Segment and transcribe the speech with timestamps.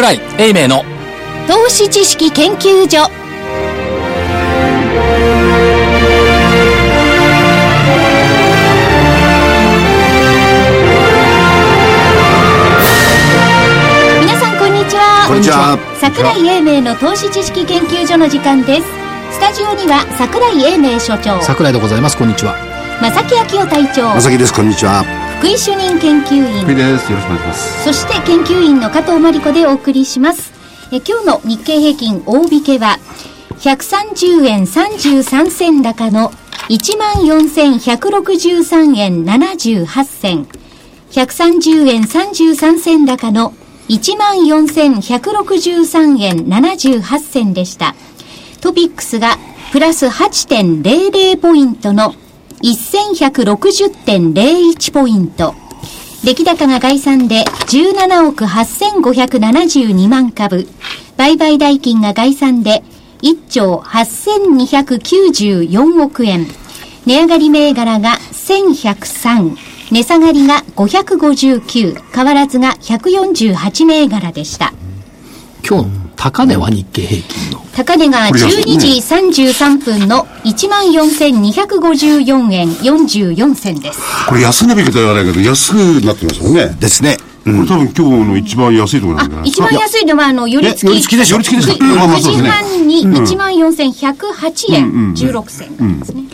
[0.00, 0.82] 桜井英明の。
[1.46, 3.10] 投資知識研究所。
[14.22, 15.26] 皆さんこんにちは。
[15.28, 15.78] こんにちは。
[16.00, 18.86] 桜井英明の投資知識研究所の時間です。
[19.32, 21.42] スタジオには桜井英明所長。
[21.42, 22.16] 桜井でございます。
[22.16, 22.56] こんにちは。
[23.02, 24.14] 正木昭夫隊長。
[24.14, 24.54] まさきです。
[24.54, 26.64] こんにちは福井主任研究員。
[26.64, 27.10] 福井です。
[27.10, 27.84] よろしくお願いします。
[27.84, 30.52] そして研究員の加藤真理子でお送りします。
[30.92, 32.98] え今日の日経平均大引けは
[33.60, 36.30] 130円33銭高の
[36.68, 40.46] 14,163円78銭
[41.10, 43.54] 130円33銭高の
[43.88, 47.94] 14,163円78銭でした。
[48.60, 49.38] トピックスが
[49.72, 52.14] プラス8.00ポイントの
[52.62, 55.54] 1160.01ポイント。
[56.24, 60.66] 出来高が概算で17億8572万株。
[61.16, 62.82] 売買代金が概算で
[63.22, 66.46] 1兆8294億円。
[67.06, 69.56] 値上がり銘柄が1103。
[69.90, 72.02] 値下がりが559。
[72.14, 74.74] 変わらずが148銘柄でした。
[75.68, 77.64] 今日高値は日経平均の。
[77.74, 84.00] 高値が12時33分の14,254円44銭です。
[84.28, 86.76] これ安値引けとは言わないけど安くなってますもんね。
[86.78, 87.16] ですね。
[87.44, 89.46] これ多分今日の一番安いところなんじゃな。
[89.46, 90.84] い、ですかあ一番安いのは、あの、寄り付き。
[90.84, 91.36] え寄り付きでしょ。
[91.36, 92.50] 寄り付きですか9まあまあそうですね。
[92.50, 96.24] 時半に14,108円16銭ですね。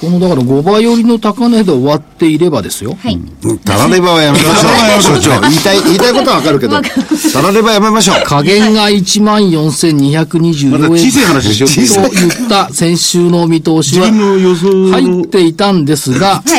[0.00, 3.18] このだから5倍寄りの高値で終わっていればですよ、はい。
[3.64, 4.68] たらればはやめましょ
[5.14, 5.20] う。
[5.20, 8.16] 所長言いたい言いたいことはわかるけどたらればやめましょう。
[8.24, 10.70] 加減が14,224円。
[10.70, 11.70] また小さい話しよう
[12.08, 16.50] と言った先週の見通しは入っていたんですが、え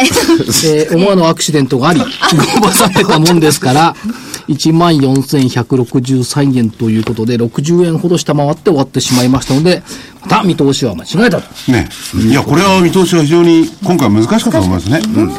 [0.92, 2.00] ー思わぬアクシデントがあり、
[2.62, 3.96] ごまされたもんですから、
[4.50, 9.82] 14,163円ということで、60円ほど下回って終わってしまいましたので、
[10.22, 11.72] また見通しは間違えたと。
[11.72, 11.90] ね。
[12.16, 15.30] いやこれは見通しが非常に今回難しかったと思いますね、うん。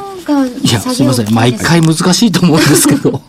[0.63, 1.33] いや、すいません。
[1.33, 3.21] 毎回難しいと思うんですけど、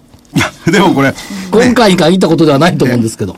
[0.71, 1.13] でもこれ、
[1.51, 3.35] 今回に限ったことではないと思うんですけど。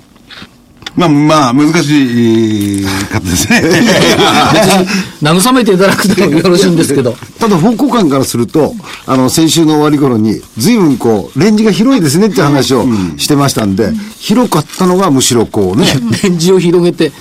[0.95, 3.61] まあまあ難しいかったですね。
[5.21, 7.15] 慰めていただくでもよろしいんですけど。
[7.37, 8.73] ただ方向感からすると
[9.05, 12.87] あの先週の終わり頃に随分こうレンジが広いですねって話を
[13.17, 15.85] してましたんで、広かったのがむしろこうね。
[16.23, 17.11] レンジを広げて、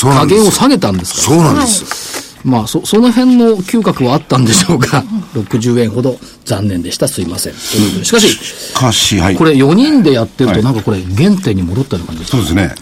[0.00, 1.38] 加減を下げたんですから。
[1.38, 5.04] そうなんです、まあ、そ、その辺の嗅覚はあったんでしょうが、
[5.34, 7.08] 60円ほど残念でした。
[7.08, 7.54] すいません。
[8.02, 12.30] しかし、しかしはいこれ4人でやってると、はいなんかこれ原点に戻ったような感じです。
[12.32, 12.74] そうですね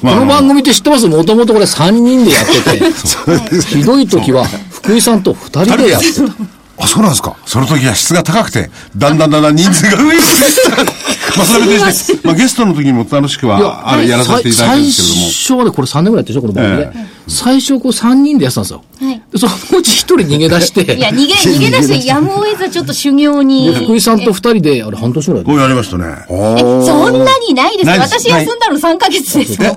[0.00, 1.06] この番組って知ってます？
[1.06, 2.92] もともとこれ3人でやってて、
[3.78, 6.22] ひどい時は福井さんと2人でやってた。
[6.78, 10.26] あそうなんですかその時は質が高くて、だんだんだんだん人数が増えてき
[10.86, 11.01] た。
[11.36, 15.30] まあ、それは別にして、まあ、ゲストの時にも楽しくは、あれ、やらさせていただいたんですけれども。
[15.30, 16.92] 最初はね、これ3年ぐらいやってるでしょ、この番組で。
[16.94, 18.84] え最初こう3人でやってたんですよ。
[19.00, 23.72] はいでそのうち1人逃げ出して、いや、逃げ、 逃げ出してやむを得ずちょっと修行に。
[23.72, 26.04] で福井さんと2人で、あれ半年ぐらいでこうやりましたね。
[26.28, 29.76] え、そんなにないですないです私休んだの3ヶ月ですよ。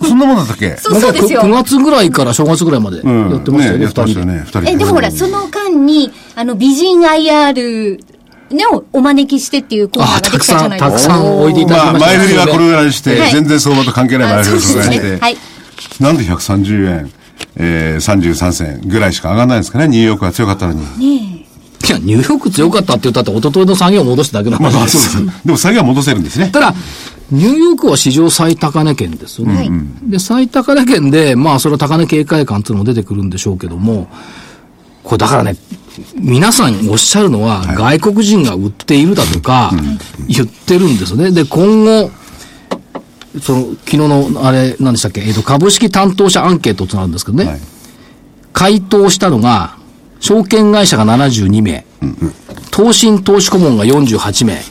[0.00, 0.76] そ そんなもんだったっけ？
[0.80, 1.42] そうそうですよ。
[1.42, 4.12] 9月ぐらいから正月ぐらいまでやうんってましたよね、ねやってま二人で。
[4.12, 4.70] したよね、二人で。
[4.70, 7.98] え、でもほら、その間に、あの、美人 IR
[8.52, 11.14] ね、をお招きしてっていうコーナーあ、ができたじゃたくさん、ないですか。
[11.14, 14.56] たくさん置いていただまあ、きました前振りはこれぐらいにして、はい全然相場と関係ない前あ振り。
[14.56, 15.36] をぐらいにして、はい。
[16.00, 17.12] なんで130円、
[17.56, 20.80] えー、33銭ぐらいしか上がらないんですかね、ニューヨークが強かったのに。
[20.98, 21.42] ね
[21.84, 24.88] いや、ニューヨーク強かったって言ったって、一昨日の下げを戻しただけのまあまあ。
[24.88, 25.24] そうですす。
[25.44, 26.48] でも下げは戻せるんですね。
[26.52, 26.74] ただ、
[27.32, 29.56] ニューヨークは史上最高値圏ですよね。
[29.56, 29.70] はい
[30.04, 34.08] で、最高値圏で、まあ、それは高値警戒感っていうのも出てくるんでしょうけども、
[35.02, 35.56] これだからね、
[36.14, 39.72] 皆さんおっしゃるのは、外国人が売っているだとか、
[40.28, 41.30] 言ってるんですよね。
[41.30, 42.10] で、今後、
[43.40, 47.60] その、昨日の、あれ、何でしたっけ、えっ、と、株式担当者アンケートってのがあるんですけどね、はい。
[48.52, 49.76] 回答したのが、
[50.20, 51.84] 証券会社が72名、
[52.70, 54.62] 投信投資顧問が48名、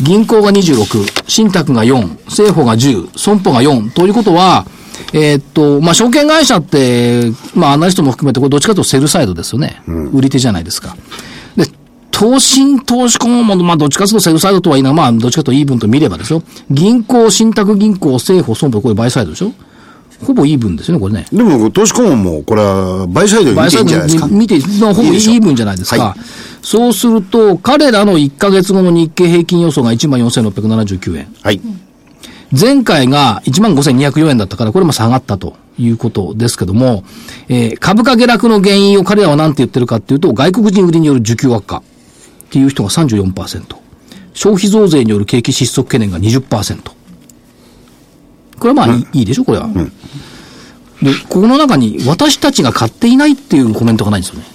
[0.00, 4.66] 銀行が26、信託が4、政府が10、損保が4、ということは、
[5.12, 9.82] えーっと、まあ、証券会社って、まあ、アナリストも含めて、これどっちかというとセルサイドですよね。
[10.12, 10.96] 売り手じゃないですか。
[11.56, 11.66] で、
[12.10, 16.42] 投信投資顧問も、まあ、どっちかというとセルサイドとは言いながら、まあ、どっちかというとイーブンと見ればですよ。
[16.70, 19.52] 銀行、信託銀行、政府、損保、これバイサイドでしょ
[20.24, 21.26] ほぼイーブンですよね、これね。
[21.32, 26.02] でも投資顧問もこれはバイサイドに見ていいんじゃないですか見て、まあほぼイーブンじゃないですか。
[26.02, 26.16] は
[26.60, 31.28] そうすると、彼らの1ヶ月後の日経平均予想が14,679円。
[31.42, 31.60] はい
[32.52, 37.04] 前回が15,204円だったから、これも下がったということですけども、
[37.48, 41.82] えー株価下落の原因を彼らは何て言ってるかっていうと、外国人売りによる需給悪化っ
[42.50, 43.76] ていう人が34%。
[44.34, 46.80] 消費増税による景気失速懸念が20%。
[46.82, 46.92] こ
[48.62, 49.68] れはまあいい,、いいでしょ、これは。
[51.02, 54.46] で、この中に私たちが買っていないっていうコメントがないんですよね。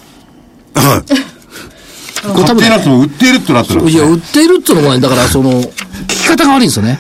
[2.34, 7.00] これ多分ね買っていなくても売っているってなってるいや、ね売ってるっていうのもね、だからその、聞き方が悪いんですよね。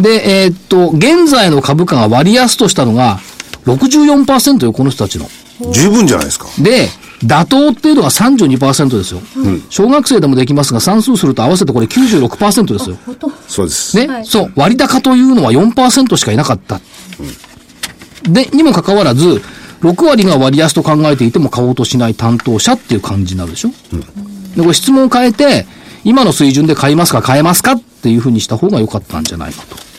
[0.00, 3.20] で、えーっと、現在の株価が割安としたのが
[3.66, 5.28] 64%よ、この人たちの。
[5.72, 6.46] 十分じゃないですか。
[6.58, 6.88] で、
[7.24, 9.20] 妥当っていうのが32%ですよ。
[9.68, 12.96] 小学生でもできますが、算数すると合わせてこれ96%ですよ。
[13.46, 13.96] そうです。
[13.96, 16.80] ね、そう、割高というのは4%しかいなかった。
[18.22, 19.42] で、にもかかわらず、
[19.82, 23.70] 6割が割安と考えていても買おうとしない担当者っていう感じになるでしょ、
[24.56, 25.66] で、これ質問を変えて、
[26.04, 29.89] 今の水準で買いますか買えますかっていうふうにした方が良かったんじゃないかと。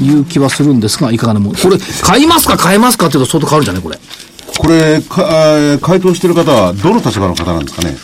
[0.00, 1.54] いう気はするんですが、いかがなもん。
[1.54, 3.82] これ、買いますか買えますかっていうと相当変わるんじゃない？
[3.82, 3.98] これ。
[4.56, 5.22] これ、か
[5.58, 7.96] えー回答してる方はどの立場の方なんですかね？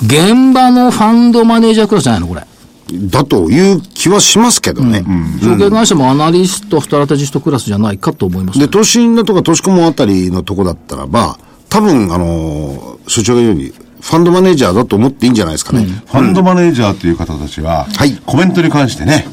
[0.00, 2.42] 現場のファンドマネージャークラスじゃないのこれ。
[2.90, 5.04] だという気はしますけどね。
[5.42, 11.38] 証券会社もアナリスト、ストラテジストクラスじゃないかと思います、で、投資のとか投資顧問あたりのとこだったらば、
[11.68, 15.84] 多分、あの、所長が言うように、ファンドマネージャーだと思っていいんじゃないですかね。
[15.84, 19.26] ファンドマネージャーっていう方たちは、はいコメントに関してね、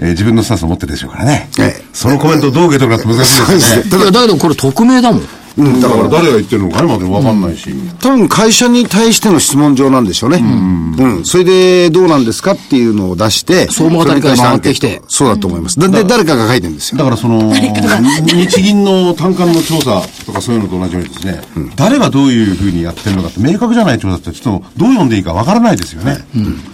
[0.00, 1.48] えー自分のスタンスを持ってるでしょうからね。
[1.58, 3.90] ええそのコメントをどう受け取るかって難しいですよね。
[3.90, 5.22] だからだけどこれ匿名だもん。
[5.56, 7.70] だから誰が言ってるのかねまでわかんないし。
[8.00, 10.38] 多分会社に対しての質問状なんでしょうね。
[10.38, 11.24] うん。
[11.24, 15.78] それでどうなんですかっていうのを出して、総務あたりから回ってきてそうだと思います。
[15.78, 16.98] で、で誰かが書いてるんですよ。
[16.98, 21.40] だからその、日銀の短観の調査とかそういうのと同じようにですね、
[21.76, 26.18] 誰がどういうふうにやってるのかって明確じゃない調査ってちょっとどう読んでいいかわからないですよね。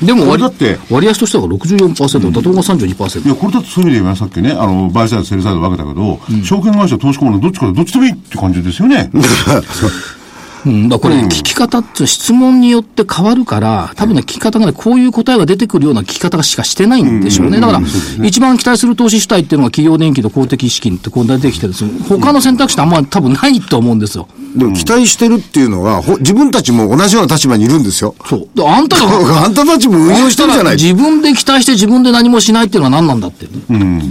[0.02, 3.26] でも割だって割安としては64%、妥当が32%。
[3.26, 9.10] いや、これだってそういう意味で言えばさっきね、あの、バイサイド、セルサイド分けたけど、証券会社、投資顧問のどっちかでどっちでもいいって感じですよね。
[10.64, 17.60] うん、だこれ、聞き方って質問によって変わるから、多分ね、聞き方がね、こういう答えが出てくるような聞き方しかしてないんでしょうね。
[17.60, 17.80] だから、
[18.24, 24.28] 一番期待する投資主体っていうのが企業年金と公的資金ってこう出てきてるんですよ他の選択肢ってあんまり多分ないと思うんですよ。
[24.56, 28.14] でも期待してるっていうのは、ほ自分たちも同じような立場にいるんですよ。
[28.24, 28.48] そう。
[28.54, 30.76] であんたが、あんたたちも運用してるじゃない。
[30.76, 33.46] 自分で期待して自分で何もしないっていうのは何なんだって。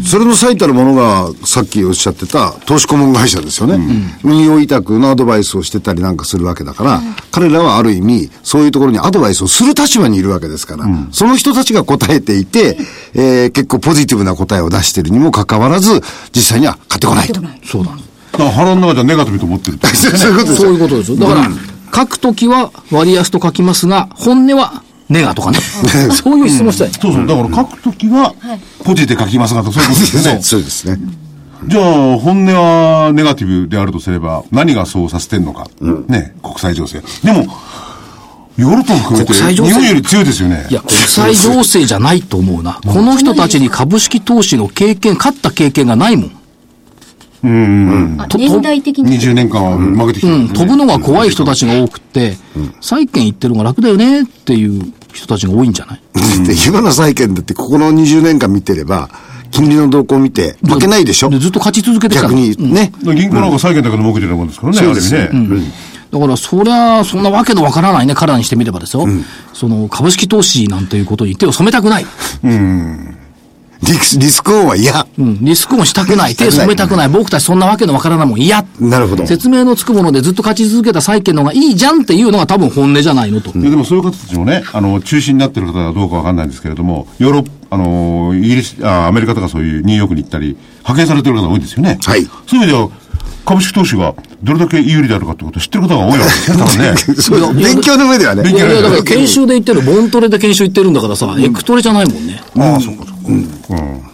[0.05, 3.79] それの最たるものが、さっきおっしゃってた投資顧問会社ですよね。
[4.23, 7.01] 運用委託のアドバイスをしてたりなんかするわけだから、
[7.31, 12.77] 彼らはある意味、そういうところにアドバイスをする立場にいるわけですから、その人たちが答えていて、
[13.13, 16.01] えー結構ポジティブな答えを出してるにもかかわらず、
[16.33, 17.41] 実際には買ってこないと。
[17.63, 18.09] そうなんです。
[18.33, 19.87] だから腹の中じゃネガティブと思ってるって。
[19.87, 21.17] そういうことですよそういうことですよ。
[21.17, 21.49] だから、
[21.95, 25.59] 書くときは割安と書きますが、本音はネガとかね。
[26.11, 26.91] そういう質問したい。
[26.99, 27.27] そうそう。
[27.27, 28.33] だから書くときは、
[28.83, 30.39] ポジで書きますがと、そういうことですよね。
[30.41, 30.99] そうですね。
[31.67, 35.67] じゃあ、本音はネガティブであるとすれば、何がそうさせてんのか。
[36.07, 37.01] ね、国際情勢。
[37.23, 37.45] でも、
[38.57, 40.67] ヨーロッパも含めて、国際情勢日本より強いですよね。
[40.69, 42.79] いや、国際情勢じゃないと思うな。
[42.85, 46.31] この人たちに株式投資の経験、勝った経験がないもん。
[47.47, 49.19] あ年代的に。
[49.19, 52.37] 20年間は負けてきてうん、飛ぶのが怖い人たちが多くって、
[52.81, 56.01] 債券行ってるのが楽だよねっていう人たちが多いんじゃない？
[56.47, 59.09] で今の債券だってここの20年間見てれば、
[59.55, 61.29] 金利の動向を見て負けないでしょ？
[61.29, 62.91] でずっと勝ち続けてきた逆にね。
[63.03, 65.29] 銀行なんか債券だけで儲けてるもんですからね、ある意味ね。
[66.11, 69.05] だから、そりゃ、そんなわけのわからないね、彼らにしてみればですよ。
[69.53, 72.05] その、株式投資なんていうことに手を染めたくない。
[73.81, 75.05] リスリスクオンは嫌。
[75.19, 76.35] うん、リスクもしたくない。
[76.35, 77.09] 手を染めたくない。
[77.09, 78.65] 僕たちそんなわけのわからないもん嫌。
[78.79, 79.27] なるほど。
[79.27, 83.51] 説明のつくものでずっと勝ち続けた債券の方がいいじゃんっていうのが多分本音じゃないのと。
[83.51, 91.97] いやでもそういう方たちもね、あの、中心になってる方はどうかわかんないんですけれども、ヨーロッパ、あの、イギリス、あアメリカとかそういうニューヨークに行ったり、派遣されてる方が多いんですよね。
[92.03, 92.89] はいそういう意味では、
[93.45, 96.95] 株式投資がどれだけ有利であるかってことを知ってる方が多いわけですよ、 多分ね。
[97.21, 98.49] そう勉強の上ではね。
[98.49, 102.41] いやいや、だから研修で言ってる、ボントレで研修行ってるんだからさ、エクトレじゃないもんね。
[102.57, 104.05] ああ、そうか、そうか。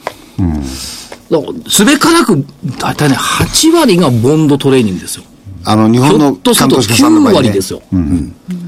[1.31, 2.46] だから、すべからく、
[2.79, 5.24] だいたいね、8割がボンドトレーニングですよ。
[5.63, 7.81] あの、日本のっとすると関東さんの場9合ね割ですよ。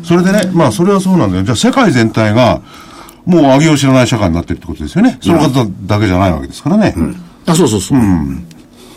[0.04, 1.44] それでね、まあ、それはそうなんだよ。
[1.44, 2.62] じゃあ、世界全体が、
[3.26, 5.18] もう上げを知らない社会になってるってことですよね。
[5.22, 6.94] その方だけじゃないわけですからね。
[7.46, 8.00] あ、そうそうそう。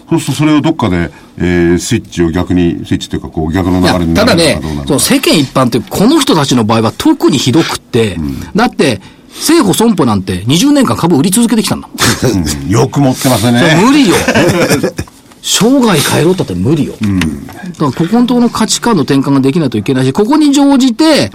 [0.08, 4.86] そうすると、それをどっかで、えー、スイッチを逆に、スイッチというか、こう、逆の流れになただねるのかどうなの、か。
[4.88, 8.16] その世間一般って、この人たちの場合は特にひどくって、
[8.54, 11.96] だって、政府損保なんて20年間株売り続けてきたんだもん。
[11.96, 13.82] うんよく持ってますね。
[13.84, 14.14] 無理よ。
[15.42, 16.94] 生涯変えろったって無理よ。
[16.94, 21.30] だから、ここのところの価値観の転換ができないといけないし、ここに乗じて、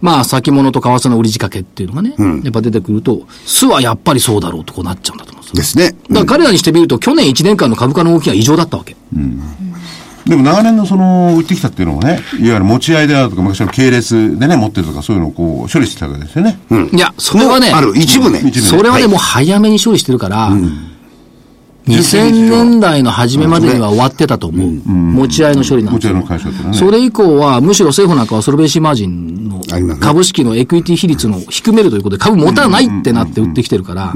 [0.00, 5.98] まあ、先物と為替の売り仕掛けっていうのがね、やっぱ出てくると、巣はやっぱりそうだろうとこうなっちゃうんだと思うんですよですね。
[6.08, 8.96] だから彼らにしてみると、去年1年間の株価の動きが異常だったわけ。
[10.26, 16.58] でも長年のその、売ってきたっていうのもね、いわゆる持ち合いであるとか、昔の系列でね、持ってるとか、そういうのをこう、処理してたわけですよね。
[16.92, 18.40] いや、それはね、ある、一部ね。
[18.52, 20.50] それはね、もう早めに処理してるから、
[21.86, 24.70] 2000年代の初めまでには終わってたと思う。
[24.70, 26.74] 持ち合いの処理なんですよ持ち合いの会社ってね。
[26.74, 29.62] それ以降は、むしろ政府なんかはソルベンシーマージンの
[30.00, 34.14] 株式のエクイティ比率の低めるということで、株持たないってなって売ってきてるから、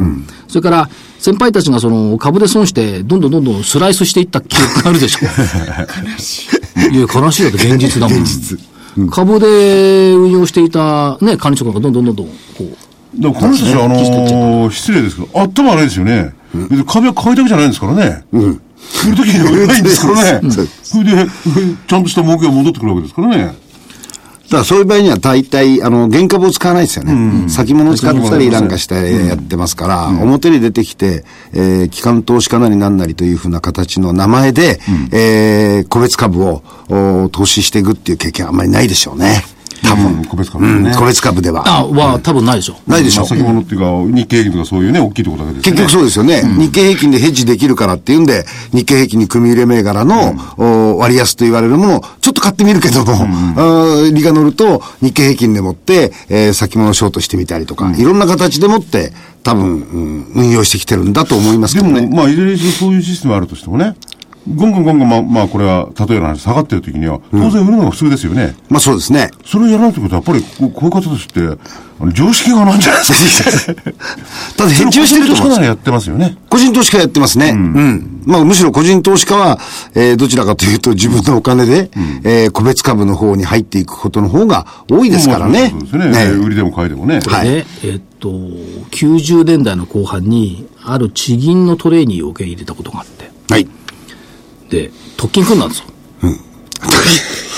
[0.49, 5.27] それから先輩たちがその株で損して、どんどんどんどんスライスしていった記憶があるでしょ。
[5.27, 6.49] 悲し
[6.91, 6.97] い。
[6.97, 9.11] いや、悲しいだって現実だもん。
[9.11, 16.35] 株で運用していたね、管理職がどんどんどんどん、こう、この人たちは、あのー失礼ですけど、頭悪いですよね。
[16.55, 18.25] 別に株は買いだけじゃないんですからね。
[18.33, 20.51] 売るときには売れないんですからね。
[20.83, 21.31] それで、
[21.87, 23.69] ちゃんとした儲けが戻ってくるわけですからね。
[24.49, 27.49] だからそういう場合には大体、あの、原株を使わないですよね。
[27.51, 34.81] 先物を使ったりなんかしてやってますから、表に出てきて、えー、機関投資家なりなんなりというふうな形の名前で、
[35.13, 39.45] えー、個別株をお投資していくっていう経験はあんまりないでしょうね。
[39.89, 40.07] 多分。
[40.07, 40.95] うん個別株うんね。
[40.97, 41.63] 個別株では。
[41.67, 42.77] あ、は多分ないでしょ。
[42.87, 43.25] ないでしょう。
[43.25, 45.81] まあ先物っていうか、日経平均とかそういうね、大きいところだけですよね。
[45.83, 46.43] 結局そうですよね。
[46.59, 62.09] 日経平均でヘッジできるからっていうんで、日経平均に組み入れ銘柄の、お割安と言われるものをちょっと買ってみるけども、あー利が乗ると日経平均でもって、えー先物ショートしてみたりとか、いろんな形でもって、多分、うん運用してきてるんだと思いますけでも、どね。
[62.15, 63.95] まあ、いずれにしろそういうシステムあるとしてもね、
[64.55, 68.57] ゴンゴンゴンゴン、まあ、まあ、これは、例えば話、下がってる時には、当然売るのが普通ですよね。
[68.69, 69.31] まあそうですね。
[69.45, 71.63] それをやらないってことは、やっぱり、こうこういう方たちって、
[72.01, 73.75] あの常識がないんじゃないですか。
[74.57, 76.37] た だ、ヘッジはしてると思うんですよ個人投資家ならやってますよね。
[76.49, 77.51] 個人投資家やってますね。
[77.51, 78.23] うん。
[78.25, 79.59] まあ、むしろ個人投資家は、
[79.95, 81.91] えーどちらかというと自分のお金で、
[82.23, 85.71] えー個別株の方に入っていくことの方が多いですからね。
[85.71, 86.11] そうですね。
[86.11, 87.21] ね売りでも買いでもね。
[87.27, 93.67] はいで、えっと、90年代の後半に、ある地銀のトレーニーを受け入れたことがあって、はい。
[94.71, 95.85] で、特勤組んだんですよ。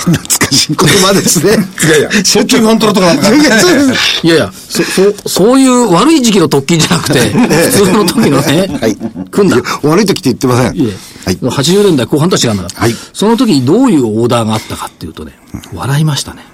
[0.01, 1.53] 懐かしい言葉ですね。
[1.53, 3.35] いやいや、そっちファントラとかなんか。
[3.35, 4.83] いやそうですいやいや、そ、
[5.23, 7.21] そ、そういう悪い時期の特勤じゃなくて、
[7.71, 8.97] 普通の時のね、はい。
[9.31, 9.59] 組んだ。
[9.83, 10.77] 悪い時って言ってません。
[10.77, 11.37] いえ、はい。
[11.37, 15.33] 80年代後半とは違うんだから、はいその時にどういうオーダーがあったかっていうとね、
[15.75, 16.47] 笑いましたね。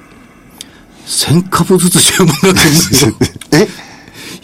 [1.07, 3.15] 1000株ずつ注文が来るんですよ。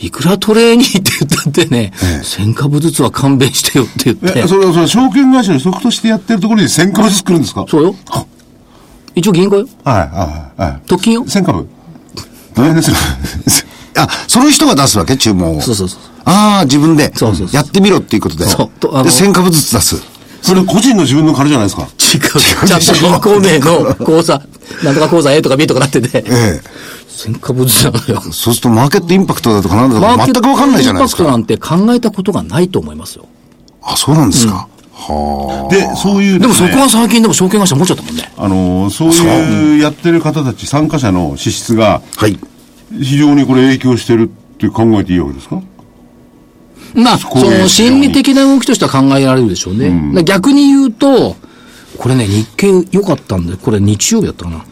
[0.02, 1.92] えいくらトレーニーって言ったってね、
[2.22, 7.64] 1000株ずつは勘弁してよって言ってえ、、それは、それは証券会社のソフトしてやってるところに1000株ずつ作るんですか？
[7.68, 7.94] そうよ。
[9.14, 9.68] 一応銀行よ。
[9.84, 10.82] はい、はい、はい。
[10.88, 11.22] 特勤よ。
[11.24, 11.68] 1000株
[12.54, 12.96] 大変ですよ。
[13.96, 15.16] あ、その人が出すわけ？
[15.16, 15.60] 注文を。
[15.60, 16.00] そうそうそう。
[16.24, 17.12] ああ、自分で。
[17.14, 18.46] そうそうやってみろっていうことで。
[18.46, 20.02] そうで、1000株ずつ出す。
[20.40, 21.82] それ個人の自分の金じゃないですか？
[21.82, 22.66] 違う。
[22.66, 24.42] ちゃんと銀行名の口座、
[24.82, 26.60] なんとか口座 A とか B とかなってて、ええ。
[27.28, 28.20] 1000株ずつなのよ。
[28.20, 31.24] そうするとマーケットインパクトだとかなんだとか全くわかんないじゃないですか。
[31.24, 33.26] マーケットインパクトなんて考えたことがないと思いますよ。
[33.82, 34.68] あ、そうなんですか。
[34.94, 38.32] はで、そういうでもそこは、は最近でも証券会社持っちゃったもんね。
[38.36, 42.02] あのー、そういうやってる方たち、参加者の支出が、あ。
[42.16, 42.38] はい。
[43.00, 45.60] 非常にこれ影響してるって考えていいわけですか？
[46.94, 49.88] まあ、そこういうの心理的な動きとしては考えられるでしょうね。
[49.88, 51.36] だから逆に言うと、
[51.96, 54.64] これね、日経良かったんで、これ日曜日だったかな。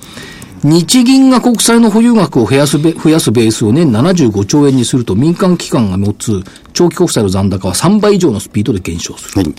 [0.63, 9.43] 日銀が国債の保有額を増やすべ増やすベースを年75兆円にすると民間機関が持つ長期国債の残高は3倍以上のスピードで減少する。
[9.43, 9.55] はい。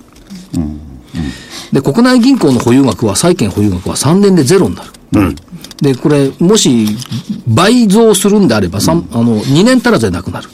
[1.72, 5.36] で、国内銀行の保有額は、債券保有額は3年でゼロになる。
[5.81, 6.86] で、これ、もし、
[7.48, 10.50] 倍増するんであれば、三あの、2年足らずでなくなる。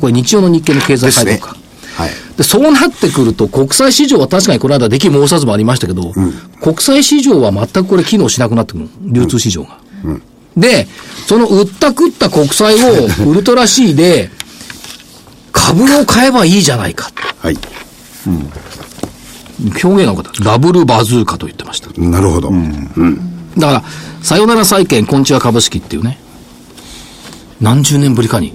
[0.00, 2.02] これ、日曜の日経の経済ですね解読か。。
[2.02, 2.10] はい。
[2.36, 6.12] で、そうなってくると、国際市場は確かにこの間、出来申さずもありましたけど、
[6.60, 8.90] 国際市場は全くこれ機能しなくなってくるの。
[9.02, 9.85] 流通市場が。
[10.56, 10.86] で、
[11.26, 14.30] その売った食った国債をウルトラ C で、
[15.52, 17.10] 株を買えばいいじゃないか。
[17.40, 17.58] はい。
[19.58, 20.44] 表現が多かった。
[20.44, 21.88] ダブルバズーカと言ってました。
[22.00, 22.50] なるほど。
[23.58, 23.84] だから、
[24.22, 26.18] さよなら債券、こんちは株式っていうね、
[27.60, 28.54] 何十年ぶりかに、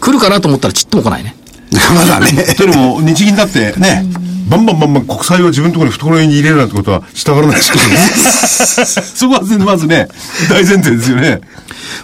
[0.00, 1.36] 来るかなと思ったらちっとも来ないね。
[1.94, 2.54] まだね。
[2.56, 4.04] というのも、日銀だってね、
[4.48, 7.96] バンバンバンバン国債を自分のところに懐に入れるなんてことはしたがらないですけどね。
[9.14, 10.08] そこはまずね、
[10.48, 11.40] 大前提ですよね。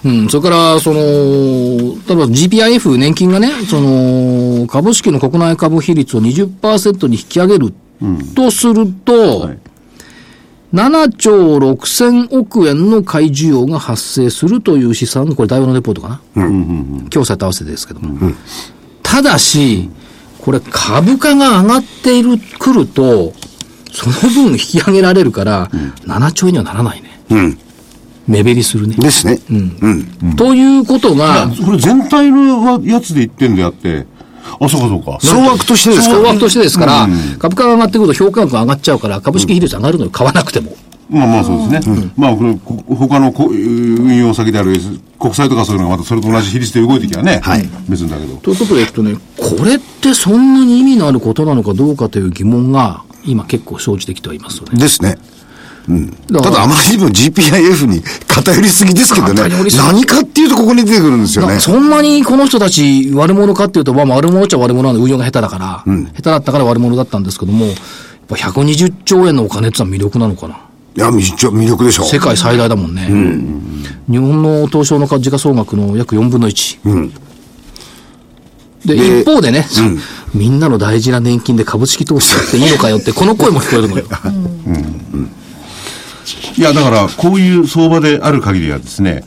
[0.04, 7.72] うん、それから、その、例えば GPIF 年金がね、その、株式の国内株比率を20%に引き上げる
[8.34, 9.58] とすると、はい
[10.74, 16.20] 7兆6千億円の買い需要が発生するという試算が、これ、大和のレポートかな。
[16.34, 18.32] 今日さと合わせてですけども。
[19.02, 19.88] ただし、
[20.48, 23.34] これ株価が上がっている、くると、
[23.92, 25.68] その分引き上げられるから、
[26.06, 27.20] 7兆円にはならないね。
[27.28, 27.58] うん。
[28.26, 28.96] 目減りするね。
[28.96, 29.38] ですね。
[29.50, 30.36] うん。
[30.36, 34.06] ということが、これ全体のやつで言ってんであって、
[34.58, 35.18] あ、そうかそうか。
[35.20, 36.14] 総額としてですか？
[36.16, 40.74] 総額としてですから、株価が上がってくると評価額が上がっちゃうから、株式比率上がるのよ、買わなくても。
[41.08, 42.12] まあまあそうですね。
[42.16, 44.74] まあこれ、こ他のこ運用先である
[45.18, 48.36] 国債とかそういうのがまたそれと同じ比率で動いてきゃね、はい別んだけど。
[48.36, 54.78] ということでいくとね、これってそんなに意味のあることなのかどうかという疑問が今結構生じてきてはいますよね。
[54.78, 55.16] ですね。
[56.30, 59.48] だただあまりにも GPIF に偏りすぎですけどね。
[59.78, 61.60] 何かっていうとここに出てくるんですよねだ。
[61.60, 67.76] そんなにこの人たち悪者かっていうと、まあ悪者っちゃ悪者なんで運用が下手だから、下手だったから悪者だったんですけども、やっ
[68.28, 70.67] ぱ120兆円のお金ってのは魅力なのかな？
[70.98, 72.06] いや、魅力でしょう。
[72.06, 73.06] 世界最大だもんね。
[74.10, 77.12] 日本の東証の時価総額の約4分の1。
[78.84, 79.64] で、で一方でね、
[80.34, 84.06] みんなの大事な年金で株式投資やっていいのかよって、この声も聞こえるのよ。
[86.58, 89.22] いや、だから、こういう相場である限りはですね、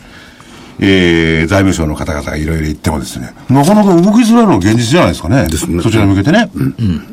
[0.83, 5.47] えー、財務省の方々がいろいろ言ってもですね、なかなか動きづらいのが現実じゃないですかね。
[5.81, 6.49] そちらに向けてね。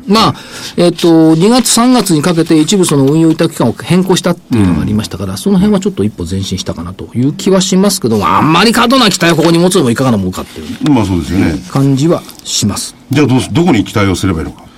[0.07, 0.35] まあ、
[0.75, 11.53] えっ、と、2月3月にかけて一部その運用委託期間を変更したっていうのがありましたから、その辺はちょっと一歩前進したかなという気はしますけど、あんまり過度な期待をここに持つのもいかがなものかっていうねまあそうですよね。
[11.69, 12.95] 感じはします。
[13.11, 14.68] じゃあどうす、どこに期待をすればいいのか。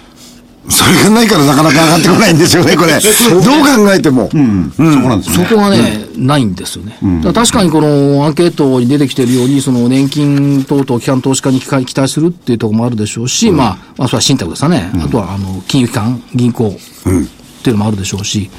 [0.72, 2.94] それがないからなかなか上がってこないんですよね、これ。
[2.94, 3.42] どう
[3.86, 4.30] 考えても。
[4.30, 5.46] そこなんですよね。
[5.50, 6.98] そこがね、ないんですよね。
[7.24, 14.92] だから確かにこのアンケートに出てきてるように、その年金等々機関投資家に期待するっていうところもあるでしょうし、まあ、まあ、それは信託ですかね。
[15.04, 16.72] あとは、あの、金融機関、銀行っ
[17.64, 18.50] ていうのもあるでしょうし、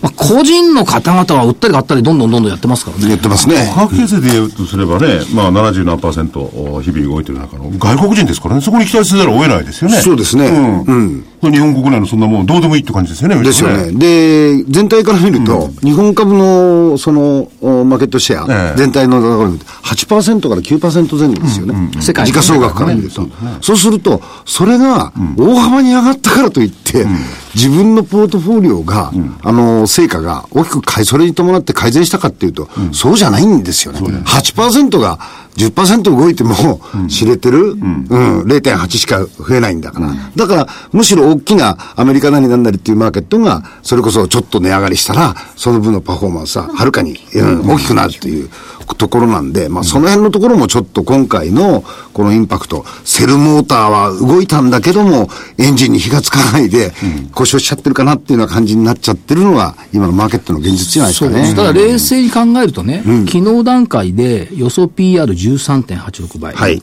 [0.00, 3.10] まあ、個人の方々は売ったり買ったりどんどんどんどんやってますからね。
[3.10, 3.56] やってますね。
[3.74, 6.48] 価格形成で言うとすればね、まあ70何パーセント
[6.82, 9.96] 日々動いてる中の外国人ですからね、そこに期待せざるを得ないですよね。
[10.00, 11.24] そうですねうん。
[11.40, 13.92] 日本国内のそんなもんどうでもいいって感じですよね、ですよね。
[13.92, 18.78] で、全体から見ると、日本株の、その、おマーケットシェア、ええ。
[18.78, 21.90] 全体のところに8%から9%前後ですよね。
[22.00, 23.28] 世界時価総額から見ると。
[23.60, 27.06] そうすると、それが大幅に上がったからといって、
[27.54, 34.00] 自分のポートフォリオが、あの、成果が大きく改、それに伴って改善したかっていうと、そうじゃないんですよね。
[34.00, 35.18] 8%が
[35.56, 38.06] 10%動いても知れてる、うん、
[38.46, 40.14] 0.8しか増えないんだから。
[40.36, 48.48] だから、むしろ大きなアメリカなりなんなりっていうマーケットが、それこそちょっと値上がりしたら、その分のパフォーマンスははるかに、うん、大きくなるっていう。
[48.94, 56.92] ところなんで、まあその辺のところもちょっと今回のこのインパクト、セルモーターは動いたんだけども、エンジンに火がつかないで、
[57.32, 61.54] 故障しちゃってるかなっていうような感じになっちゃってるのが、今のマーケットの現実じゃないですかね。
[61.54, 66.54] ただ冷静に考えるとね、昨日段階で予想 PR13.86 倍。
[66.54, 66.82] はい。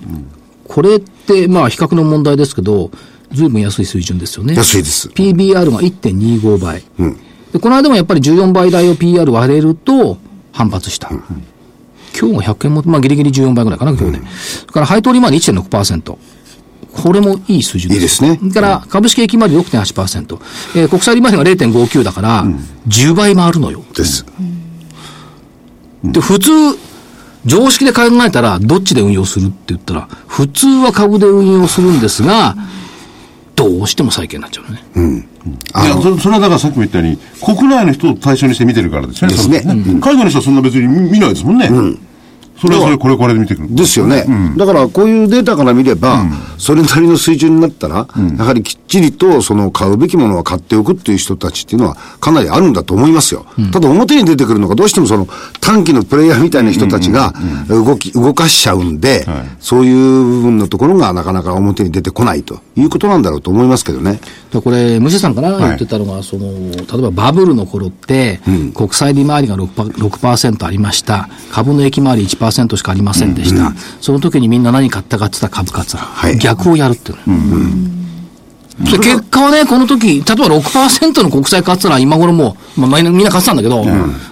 [0.67, 2.91] これって、まあ比較の問題ですけど、
[3.31, 4.55] ずいぶん安い水準ですよね。
[4.55, 5.09] 安いです。
[5.09, 6.83] PBR が1.25倍。
[7.51, 10.17] でこの間もやっぱり14倍台を PR 割れると
[10.51, 11.09] 反発した。
[12.17, 14.21] 今日が100円も、まあギリギリ14倍ぐらいかな、今日ね。
[14.59, 16.17] それから配当利回り1.6%。
[16.95, 20.39] これもいい水準いいですねそれから株式益回り6.8%。
[20.75, 22.45] えー国債利回りが0.59だから、
[22.87, 23.83] 10倍回るのよ。
[23.93, 24.25] です。
[26.03, 26.51] で、普通、
[27.45, 32.55] 常識で考えたら、どっちで運用するって言ったら、普通は株で運用するんですが、
[33.55, 34.83] どうしても債券になっちゃうのね。
[35.31, 35.34] い
[35.87, 39.31] やそそれはだからさっきも言ったように、国内の人を対象にして見てるからですね。
[39.31, 39.61] ですね。
[39.61, 41.69] 海外の人はそんな別に見見ないですもんね。
[42.59, 43.75] それはそれ、これこれで見てくる。
[43.75, 44.25] ですよね。
[44.57, 46.25] だから、こういうデータから見れば、
[46.57, 53.45] それなりの水準になったら、やはりきっちりと、その買うべきものは買っておくっていう人たちっていうのは、かなりあるんだと思いますよ。
[53.73, 55.27] ただ、表に出てくるのが、どうしてもその、
[55.59, 57.33] 短期のプレイヤーみたいな人たちが、
[57.67, 59.27] 動き、動かしちゃうんで、
[59.59, 64.21] そういう部分のところがなかなか表に出てこないということなんだろうと思いますけどね。
[64.53, 68.39] でこれ、武者さんかな、言ってたのが、その、例えばバブルの頃って、
[68.73, 71.27] 国債利回りが 6%, 6ありました。
[71.51, 73.73] 株の益回り1%しかありませんでした。
[74.01, 77.95] その時にみんな何買ったかって言ったら株価って言ったら、い逆をやるっていうの。
[78.91, 83.85] で結果はね、この時、例えば6%の国債買ってたら今頃もう、まあ、みんな買ってたんだけど、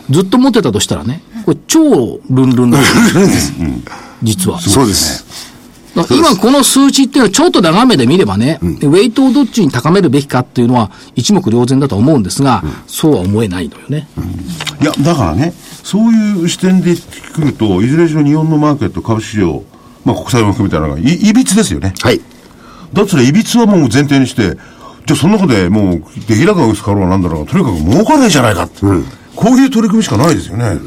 [0.09, 2.87] ずっと持ってたとしたらね、これ超ルンルンなんで
[3.29, 3.53] す。
[4.21, 4.59] 実は。
[4.59, 5.23] そうです。
[5.23, 5.52] ね
[5.95, 14.07] 今この数値っていうのはちょっと長めで見ればね、でウェイトをどっちに高めるべきかっていうのは一目瞭然だと思うんですが、そうは思えないのよね。
[14.81, 15.53] いや、だからね、
[15.83, 19.63] そういう視点で来ると、いずれにしろ日本のマーケット、株式市場、
[20.03, 21.93] まあ国債も含めたのがい、いびつですよね。
[22.01, 22.19] はい。
[22.93, 24.57] だったらいびつはもう前提にして、
[25.05, 28.79] じゃあその中でもう、出来高が薄かろうがなんだろうが、とにかく儲かねえじゃないかって、
[29.35, 30.79] こういう取り組みしかないですよね。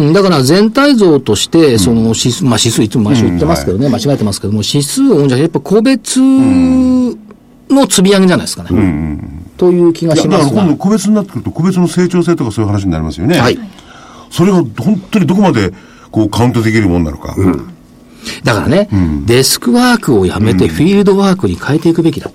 [0.00, 7.16] うんだから全体像として、その指数、まあ指数いつも毎週言ってますけどね、間違えてますけども、指数をじゃやっぱ個別の
[7.88, 9.40] 積み上げじゃないですかね。
[9.56, 10.76] という気がしますがだから今度。
[10.76, 13.38] 個別になってくると、個別の成長性とかそういう話になりますよね。
[13.38, 13.58] はい。
[14.30, 15.72] それが本当にどこまで
[16.10, 17.36] こうカウントできるもんなのか。
[18.44, 18.88] だからね、
[19.26, 22.30] デスクワークをやめてフィールドワークに変えていくべきだ。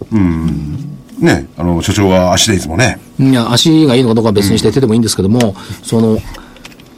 [1.20, 3.00] ね、あの、所長は足でいつもね。
[3.20, 6.20] いや、足がいいのかどうかは別にして手でもいいんですけども、その、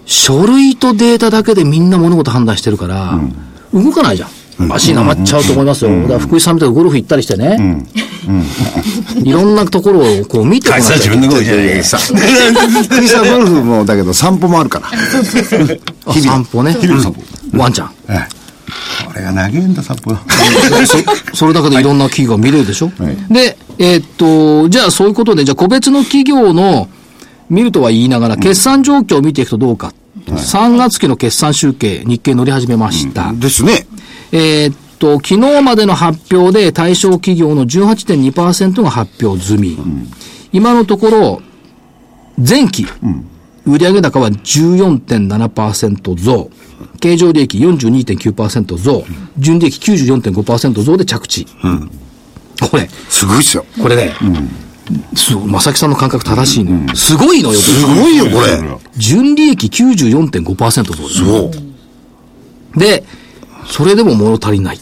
[0.07, 3.19] 書類とデータだけでみんな物事判断してるから、
[3.73, 4.29] 動かないじゃん。
[4.71, 6.01] 足なまっちゃうと思いますよ。
[6.01, 7.85] だから福井さんみたいにゴルフ行ったりしてね、
[9.23, 14.87] いろんなところをこう見てこな会社は自分のことじゃないさ福井さんゴルフもだけど散歩もあるから。
[14.87, 16.73] あ散歩ね。
[16.73, 17.21] 日々の散歩。
[17.53, 17.59] うん。
[17.59, 17.93] ワンちゃん。
[18.09, 18.37] ええ。
[19.05, 20.21] これが長えんだ、散歩が。
[20.87, 20.97] そ
[21.35, 22.91] それだけでいろんな企業が見れるでしょ、
[23.29, 26.89] で、えーっと、じゃあそういうことで、じゃあ個別の企業の
[27.49, 29.93] 見るとは言いながら、決算状況を見ていくとどうか。
[30.25, 33.33] 3月期の決算集計、日経乗り始めました。
[33.33, 33.87] ですね。
[34.31, 39.77] えーっと、昨日までの発表で対象企業の18.2%が発表済み。
[40.51, 41.41] 今のところ、
[42.37, 42.85] 前期、
[43.65, 46.49] 売上高は14.7%増。
[46.99, 49.05] 経常利益42.9%増。
[49.37, 51.47] 純利益94.5%増で着地。
[52.69, 53.65] これ、すごいっすよ。
[53.81, 54.66] これね、す
[55.35, 56.95] ごい正木さんの感覚正しいのよ。
[56.95, 57.59] すごいのよ。
[57.59, 58.59] すごいよ、これ。
[58.97, 61.25] 純利益94.5%増です。
[61.25, 61.51] そ
[62.75, 62.79] う。
[62.79, 63.03] で、
[63.67, 64.79] それでも物足りない。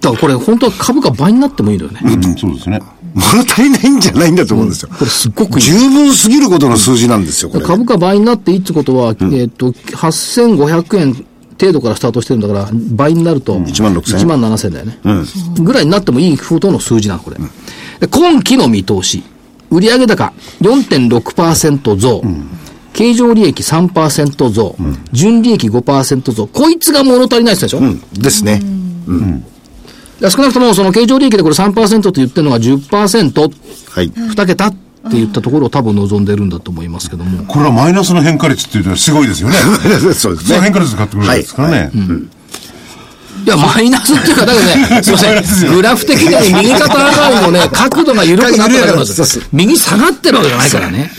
[0.00, 2.00] だからこれ本当は株価倍になってもいいのよね。
[2.04, 2.80] うん、そうですね。
[3.14, 4.90] 物足りないんじゃないんだと思うんですよ。
[4.90, 5.60] これすっごく。
[5.60, 7.64] 十分すぎることの数字なんですよ、これ。
[7.64, 11.14] 株価倍になっていいってことは、えっと、8500円
[11.58, 14.98] 程度からスタートしてるんだから、倍になると、1万6000 1万7000だよね。
[15.60, 17.36] ぐらいになってもいい風当の数字なの、これ。
[17.36, 17.42] で
[18.06, 19.22] 今期の見通し。
[19.70, 22.22] 売上高4.6%増。
[22.92, 24.76] 経常利益3%増。
[25.12, 26.46] 純利益5%増。
[26.46, 27.80] こいつが物足りないでしょ、
[28.12, 28.62] ですね。
[30.20, 33.52] で少なくともその経常利益でこれ3%と言ってるのが10%、
[33.90, 34.10] はい。
[34.10, 34.78] 2桁って
[35.12, 37.44] 言ったところを多分望んでるんだと思いますけども。
[37.44, 39.56] これはマイナスの変化率っていうのはすごいですよね。
[40.14, 40.84] そうですその変化ね。
[40.84, 41.90] 率使ってくるわけですからね。
[41.94, 42.37] い
[43.48, 45.74] や、マイナスっていうか、だけどね、 すいません。
[45.74, 49.42] グラフ的に右肩上がりのね、角度が緩くなっただけなんですよ。
[49.52, 51.10] 右下がってるわけじゃないからね。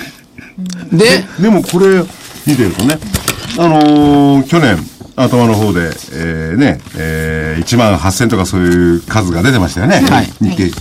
[0.91, 2.03] で、でもこれ
[2.45, 2.99] 見てるとね、
[3.57, 4.77] あのー去年
[5.15, 10.05] 頭の方で、えーね、えー、1万8000とかそういう数が出てましたよね。
[10.09, 10.71] はい日経。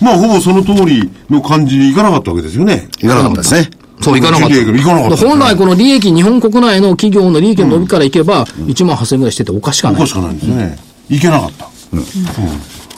[0.00, 2.88] まあ、ほぼその通りの感じにいかなかったわけですよね。
[3.00, 3.70] いかなかったですね。
[4.02, 4.54] そういかなかった。
[4.54, 10.02] かなかった本来この利益、日本国内の企業の利益の伸びからいけば、1万8000円ぐらいしてておかしくはない。
[10.02, 10.78] おかしくないんですよね。
[11.10, 11.68] いけなかった。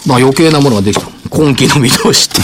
[0.06, 1.06] まあ余計なものができた。
[1.30, 2.38] 今期の見通しって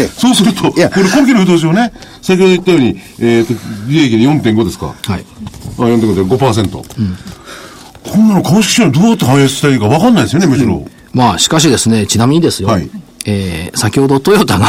[0.00, 0.08] いう。
[0.16, 3.54] そうすると、これ今期の見通しをね、先ほど言ったように、えっ、と、
[3.88, 4.86] 利益で4.5ですか？
[4.86, 5.24] はい。
[5.78, 6.70] あ、4.5で5%。
[8.02, 10.84] こんなの株式市場にどうやって反映したらいいか分かんないですよね、むしろ。
[11.12, 12.68] まあ、しかしですね、ちなみにですよ。
[12.68, 12.88] はい
[13.26, 14.66] えー先ほどトヨタが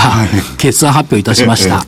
[0.58, 1.86] 決算発表いたしました。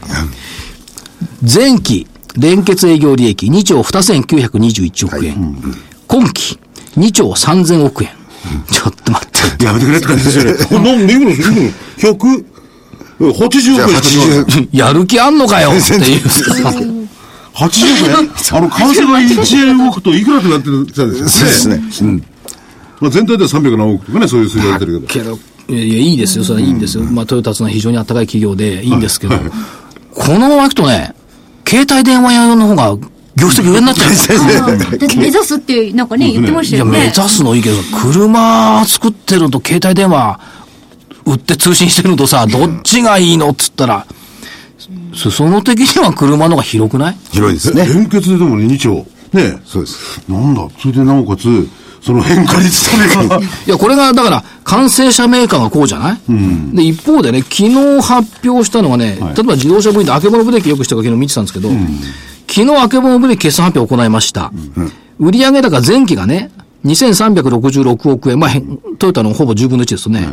[1.42, 2.08] 前期、
[2.38, 5.56] 連結営業利益2兆2921億円。
[6.08, 6.58] 今期、
[6.98, 8.10] 2兆3000億円。
[8.72, 9.66] ちょっと待って。
[9.66, 10.54] やめてくれって感じですよね。
[10.66, 11.32] こ れなんでいくの？
[11.32, 11.54] いくの
[11.98, 12.46] ?100、
[13.20, 16.22] 80億円しかない80、やる気あんのかよっていう。
[16.22, 17.08] 80
[17.56, 17.70] 億
[18.10, 18.16] 円？
[18.58, 21.30] あの、為替が1円動くといくらってなってたんですよね。
[21.30, 21.84] そうですね。
[22.02, 22.24] うん。
[23.00, 25.38] まあ全体では300何億とかね、そういう数字が出てるけど。
[25.38, 26.44] けど、いやいや、いいですよ。
[26.44, 27.04] それはいいんですよ。
[27.06, 29.36] まあ、トヨタは非常に温かい企業でいいんですけど、
[30.16, 31.14] このままいくとね、
[31.68, 32.98] 携帯電話屋の方が
[33.36, 34.12] 業績上になっちゃう。
[35.18, 37.00] 目指すって、なんかね、言ってましいや、たよね。
[37.00, 40.40] 目指すのいいけど、車作ってるのと携帯電話
[41.26, 44.06] 売って通信してるのとさ、どっちがいいのっつったら、
[45.16, 47.18] 裾野的には車の方が広くない？
[47.32, 47.86] 広いですね。
[47.86, 49.06] 連結ででもね、2兆。
[49.32, 50.22] ねそうです。
[50.28, 51.68] なんだ、それでなおかつ、
[52.06, 56.18] その変化率というか、 いや、これが、だから、完成車メーカーがこうじゃない、
[56.74, 61.70] で、一方でね、昨日発表したのがね、例えば自動車部品であけぼのブレーキよくしてる昨日見てたんですけど、
[62.50, 64.52] 昨日あけぼのブレーキ決算発表を行いました。
[65.20, 66.52] 売上高前期がね、
[66.86, 68.52] 2366億円、まあ、
[69.00, 70.28] トヨタのほぼ10分の1ですよね。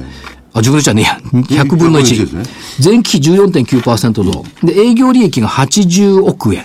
[0.53, 1.63] あ、10分の1じゃねえや。
[1.63, 2.45] 100分の100分の1です1ね。
[2.93, 4.45] 前期14.9%増。
[4.65, 6.65] で、営業利益が80億円。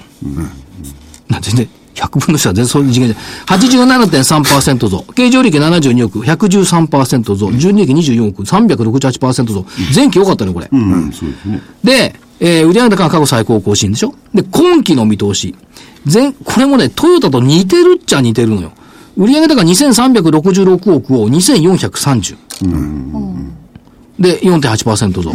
[1.29, 3.59] なん全然、100分の1は全然そういう次元じゃない。
[3.59, 5.05] 87.3%増。
[5.15, 7.51] 経常利益72億、113%増。
[7.53, 9.65] 純利益24億、368%増。
[9.95, 10.69] 前期良かったね、これ。
[10.71, 11.61] うん、そうですね。
[11.83, 14.13] で、えー売上高が過去最高更新でしょ？
[14.33, 15.55] で、今期の見通し。
[16.11, 18.71] 前、これもね、トヨタと似てるっちゃ似てるのよ。
[19.17, 22.35] 売上高2366億を2430。
[24.19, 25.31] で、4.8%増。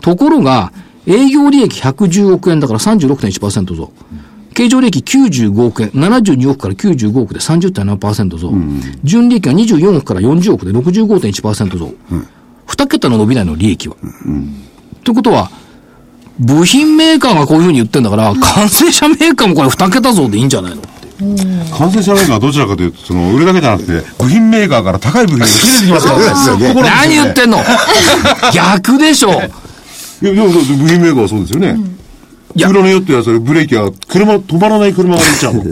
[0.00, 0.72] ところが、
[1.06, 3.90] 営業利益110億円だから36.1%増。
[4.54, 8.52] 経常利益95億円、72億から95億で30.7%増。
[9.02, 11.94] 純利益が24億から40億で65.1%増。
[12.66, 13.96] 二桁の伸びないの利益は。
[15.04, 15.50] ということは、
[16.38, 20.82] 部品メーカーがこういうふうに言ってんだから、完成車メーカーもこれ二桁増でいいんじゃないの？
[21.78, 26.74] 完成車メーカーはどちらかというと、その、売るだけじゃなくて、部品メーカーから高い部品が仕入れてきますからね。
[26.82, 27.58] 何言ってんの？
[28.54, 29.30] 逆でしょ。
[29.30, 29.48] いや、
[30.20, 31.76] でも、部品メーカーはそうですよね。
[31.76, 31.80] い
[32.56, 35.62] や裏によってはそれブレーキが、車、止まらない車が出ちゃうの。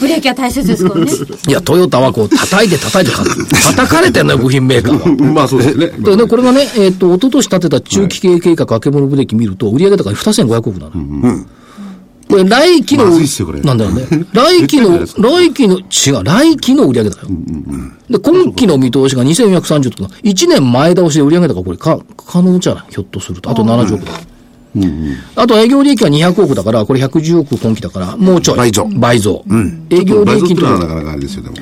[0.00, 1.12] ブレーキは大切ですからね。
[1.48, 5.32] いや、トヨタはこう、叩いて叩いて叩かれてんのよ、部品メーカーは。
[5.32, 5.86] まあそうですね。
[5.98, 11.38] でね、これがね、えっ、と、一昨年立てた中期経営計画、あけぼのブレーキ見ると、売上高が2500億なのよ。
[12.28, 14.06] これ、来期の、まずいっすよこれなんだろうね。
[14.32, 17.14] 来期の、来期の、違う、来期の売上だよ。
[18.10, 22.84] で、今期の見通しが2430とか、1年前倒しで売上高これか、可能じゃない？
[22.90, 23.50] ひょっとすると。
[23.50, 24.12] あと70億だ。
[25.36, 28.56] あと営業利益は200億だから、これ110億今期だから、もうちょい。
[28.56, 29.44] 倍増倍増。
[29.90, 31.56] 営業利益とのはなかなかあれですよ、でも。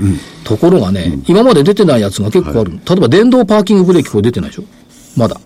[0.44, 2.70] ところがね、今まで出てないやつが結構ある。
[2.72, 4.64] 例えば電動パーキングブレーキこれ出てないでしょ？
[5.16, 5.38] まだ。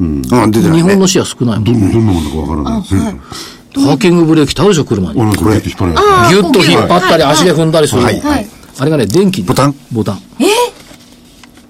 [0.00, 0.76] うん、出てないね。
[0.76, 1.64] 日本のシェア少ないもん。
[1.64, 3.20] どんどんなもんだかわからないですね。
[3.74, 5.20] パーキングブレーキってあるでしょ、車に。
[5.20, 8.06] 俺なんかブレーキ引っ張るギュッと引っ張ったり、足で踏んだりするの。
[8.06, 9.42] はいはいあれがね、電気。
[9.42, 9.74] ボタン？
[9.92, 10.20] ボタン。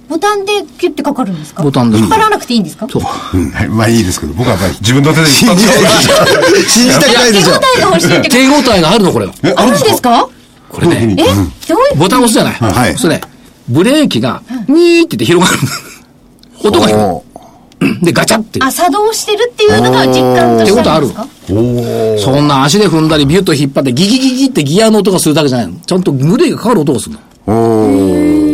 [0.08, 1.62] ボタンでキュッてかかるんですか？
[1.62, 2.86] ボタンで引っ張らなくていいんですか？
[2.88, 3.02] そう。
[3.02, 3.34] つ。
[3.34, 6.68] うんはいまあいいですけど、僕はやっぱり自分の手で引っ張って。
[6.68, 7.52] 信じたくないでしょ。
[7.52, 10.28] 手応えが欲しいって手応えがあるの、これあるんですか？
[10.68, 11.30] これね、えどうい
[11.94, 11.98] う？
[11.98, 12.54] ボタン押すじゃない？
[12.54, 13.22] はいそれね、
[13.68, 15.58] ブレーキが、ニーって言って広がる。
[16.64, 17.24] 音が広お
[17.80, 18.00] る。
[18.02, 18.60] で、ガチャって。
[18.62, 21.28] あ、作動してるっていうのが実感としてあるんですか？
[22.32, 25.78] そんな足で踏んだり、ビュッと引っ張って、ギギギギってギアの音がするだけじゃないの。
[25.80, 27.20] ちゃんとブレーキがかかる音がするの。
[27.20, 28.53] ギッ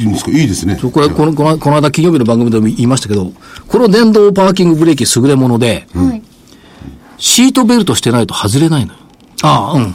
[0.00, 0.30] って言うんですか？
[0.30, 0.76] いいですね。
[0.76, 3.32] これ、この、このこの間金曜日の番組でも言いましたけど、
[3.68, 6.22] この電動パーキングブレーキ優れもので、はい。
[7.18, 8.98] シートベルトしてないと外れないのよ。
[9.42, 9.94] ああ、うん。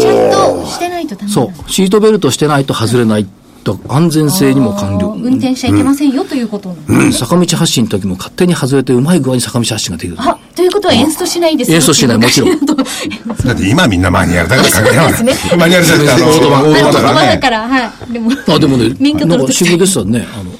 [0.00, 1.70] ちゃんとしてないとダメそう。
[1.70, 3.26] シートベルトしてないと外れない。
[3.62, 5.08] と安全性にも完了。
[5.16, 7.04] 運転しちゃいけませんよということなの。
[7.04, 10.16] うん坂道発進の時も勝手に外れてうまい具合に坂道発進ができる。
[10.18, 17.26] あ、ということは演出しないですよ演出しないもちろん だって今みんなマニュアルだから関係ないねマニュアルじゃなくて、あの、オートマオートマあ、だからね。
[17.34, 18.12] だから、はい。
[18.12, 20.26] でも、あ、でもね、免許取るとなんか新聞でしたね。
[20.34, 20.50] あの、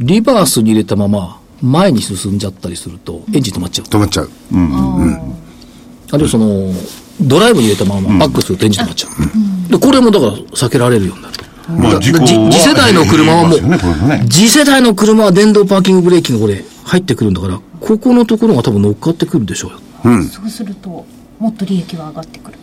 [0.00, 3.86] リバースに入れたまま前に進んじゃったりするとエンジン止まっちゃう。
[3.86, 4.30] 止まっちゃう。
[6.12, 6.72] あるいはその、
[7.20, 9.08] ドライブに入れたままバックするとエンジン止まっちゃ
[9.68, 9.72] う。
[9.72, 11.34] で、これもだから避けられるようになる。
[11.68, 13.58] まあ、事故じ次世代の車はもう
[14.30, 20.22] 次世代の車は電動パーキングブレーキがこれ入ってくるんだから、ここのところが多分乗っかってくるでしょうよ。
[20.22, 21.04] そうすると、
[21.40, 22.58] もっと利益は上がってくる。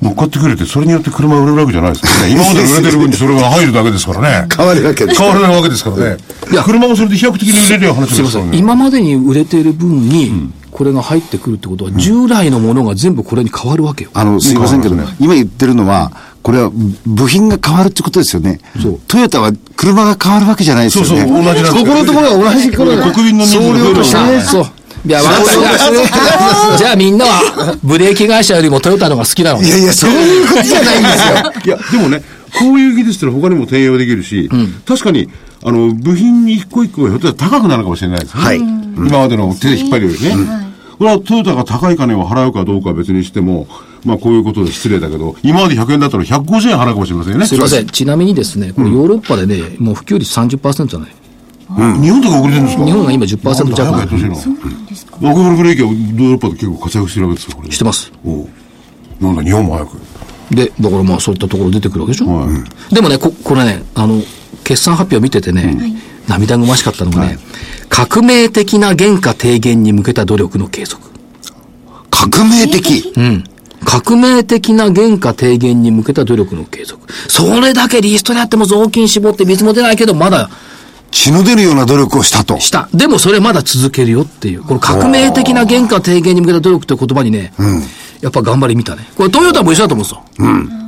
[0.00, 2.30] 乗っかってくれて、それによって車売れるわけじゃないですからね。
[2.34, 4.48] 今まで売れてる分にそれが入るだけですからね。
[4.54, 5.20] 変わるわけです。
[5.20, 6.16] 変わらないわけですからね。
[6.52, 8.24] いや車もそれで飛躍的に売れるような話すいません。
[8.24, 8.58] ですからね。
[8.58, 14.10] 今までに売れている分に、これが入ってくるってことは、従来のものが全部これに変わるわけよ。
[14.14, 16.12] あの、すいませんけど、今言ってるのは、
[16.44, 16.70] これは
[17.06, 18.60] 部品が変わるってことですよね。
[19.08, 21.08] トヨタは車が変わるわけじゃないですよね。
[21.08, 24.42] そうそう同じなんですよここのところが同じころ国民の人数としてね。
[24.42, 24.66] そう。
[25.06, 25.38] いや、わか。
[26.76, 29.62] じゃあみんなは、ブレーキ会社よりもトヨタの方が好きなの？
[29.62, 31.76] いやいや、そういうことじゃないんですよ。
[31.76, 32.22] いや、でもね、
[32.58, 34.50] こういう技術ってのは他にも転用できるし、
[34.86, 35.30] 確かに、
[35.62, 38.42] あの、部品一個一個がひょっとしたら高くなるかもしれないですね。
[38.42, 40.36] はい今までの手で引っ張るよりね。
[40.98, 43.66] これはトヨタが高い金を払うかどうかは別にしても、
[44.04, 47.46] まあこういうことで失礼だけど、今まで100円だったら150円払うかもしれませんよね。
[47.46, 47.86] すいません。
[47.86, 51.10] ちなみにですね、これヨーロッパでね、もう普及率30%じゃない。
[52.00, 52.84] 日本とか遅れてるんですか？
[52.84, 54.28] 日本が今10%弱なんだ早くやってほしい
[55.22, 55.30] な。
[55.30, 57.70] アクブルブレーキはヨーロッパで結構活躍してるわけですよ、これ。
[57.70, 58.12] してます。
[58.24, 58.48] おう
[59.20, 59.96] なんだ、日本も早く。
[60.50, 62.26] で、だからまあそういったところ出てくるわけでしょ？
[62.26, 64.22] はいでもね、こ、これね、あの、
[64.62, 65.96] 決算発表見ててね、
[66.28, 67.38] 涙ぐましかったのがね、
[67.88, 71.10] 革命的な原価低減に向けた努力の継続。
[72.10, 73.12] 革命的？
[73.16, 73.44] うん。
[73.84, 77.06] 革命的な原価低減に向けた努力の継続。
[77.28, 80.50] それだけリストでやっても雑巾絞って水も出ないけど、まだ
[81.10, 82.58] 血の出るような努力をしたと。
[82.58, 82.88] した。
[82.92, 84.62] でもそれまだ続けるよっていう。
[84.62, 87.52] この革命的な原価低減に向けた努力って言葉にね、
[88.20, 89.06] やっぱ頑張り見たね。
[89.16, 90.84] これトヨタも一緒だと思うんですよ。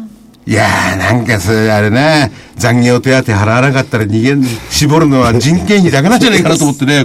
[0.48, 7.04] いやー、なんかそれ、あれな、残業手当払わなかったら逃げん、絞るのは人件費だけなんじゃないかなと思ってね、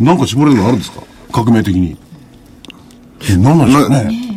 [0.00, 1.00] なんか絞れるのあるんですか？
[1.32, 1.96] 革命的に。
[3.30, 4.29] え、なんなんですかね。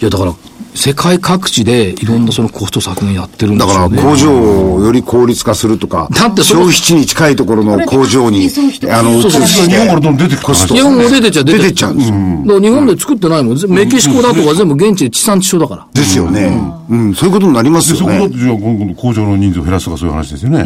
[0.00, 0.34] いやだから、
[0.74, 3.88] 世界各地でいろんなそのコスト削減やってるんでだから。
[3.88, 8.50] 工場をより効率化するとか、だって消費地に近いところの工場に、
[8.90, 12.16] あの、移そうそうして日本からどんどん出てくる日本も出てっちゃ出てっちゃうんですよ。
[12.16, 13.56] だから日本で作ってないもん。
[13.56, 15.86] ぜメキシコだとか全部現地で地産地消だから。
[15.94, 16.60] ですよね。
[16.90, 18.18] うん、そういうことになりますで、そよね。
[18.18, 20.64] こだとじゃあ、今度工場の人数を減らすとかそういう話ですよね。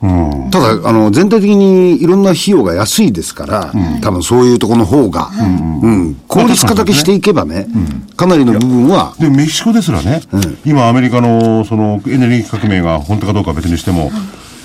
[0.00, 5.30] ただ、あの、全体的にいろんな費用が安いですから、多分そういうところの方が、
[5.82, 7.66] うん、効率化だけしていけばね、
[8.16, 10.22] かなりの部分は、で、メキシコですらね、
[10.64, 14.10] 今アメリカのそのエネルギー革命が本当かどうかは別にしても、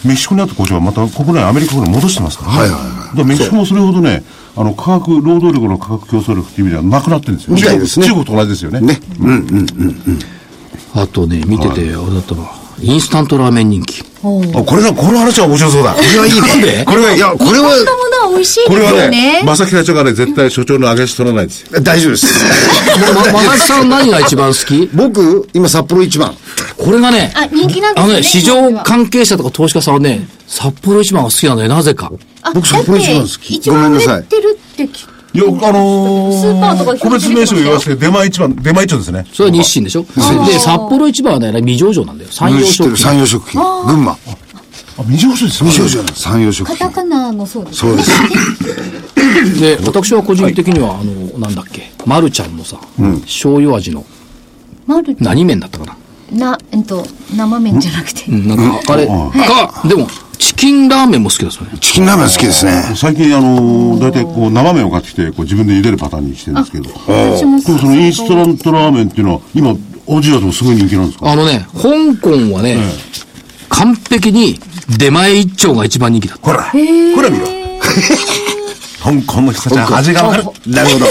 [0.06, 2.58] メキシコにあった工場はまた国内、アメリカに戻してますからね。
[2.60, 2.90] はいはいはい。
[2.90, 4.24] だからメキシコもそれほどね、
[4.56, 7.56] あの、価格、労働力の価格競争力っていう意味ではなくなってるんですよ。
[7.56, 7.62] ね。
[7.88, 8.82] 中国と同じですよね。
[8.82, 10.20] ね、うん、うん、
[10.94, 12.63] あとね、見てて、あれだったな。
[12.84, 14.02] インスタントラーメン人気。
[14.02, 14.04] あ
[14.64, 15.94] これだ、この話は面白そうだ。
[15.94, 16.68] これはいいなんで？
[16.78, 16.86] ね。
[16.86, 17.18] これはいい。
[17.18, 17.76] いや、これこんなもは
[18.28, 19.44] のは美味しいこれはですよね、ね。
[19.44, 21.82] 正木社長がね、絶対所長の揚げ足取らないですよ。
[21.82, 22.46] 大丈夫です。
[23.32, 24.90] ま、まなさん何が一番好き？
[24.94, 26.36] 僕、今札幌一番。
[26.78, 28.04] これがね、あ、人気なんですよね。
[28.04, 32.12] あのね、市場関係者とか投資家さんはね、札幌一番が好きなんだよ、なぜか。
[32.44, 34.90] あ僕札幌一番好きだって一番売れてるって聞
[35.34, 39.26] いや、あのー、スーパーとか個別名称言わせて、出前一番、出前一丁ですね。
[39.34, 40.04] それは日清でしょ？
[40.46, 42.30] で、札幌一番はね、未上場なんだよ。
[42.32, 42.98] 山陽知ってる食品。
[43.12, 43.62] 山陽食品。
[43.86, 44.12] 群馬。
[44.12, 44.18] あ、
[45.10, 46.92] 未上場です未上場山陽食品カタ。
[46.92, 48.12] カナのそうですそうです。
[49.60, 52.78] で、私は個人的には、あの、なんだっけ、マルちゃんのさ、
[53.24, 54.06] 醤油味の、
[54.86, 55.98] マルチ何麺だったかな？
[56.52, 58.26] な、えっと、生麺じゃなくて。
[58.30, 60.14] うん、なんか、あれ、か、でも、チ
[60.64, 61.78] キンラーメンも好きですよね。
[61.82, 62.84] チキンラーメン好きですね。
[62.96, 66.86] 最近、あのー、大体こう、生麺を買ってきて、こう、自分で茹でるパターンにしてるんですけど。
[66.86, 71.30] でもそのインスタントラーメンっていうのは、今、アジアでもすごい人気なんですか？
[71.30, 72.78] あのね、香港はね、
[73.68, 74.58] 完璧に
[74.98, 76.46] 出前一丁が一番人気だった。
[76.46, 77.46] ほら、ほら見ろ。
[79.04, 80.44] 香港の人たちは味がわかる。
[80.66, 81.06] なるほど。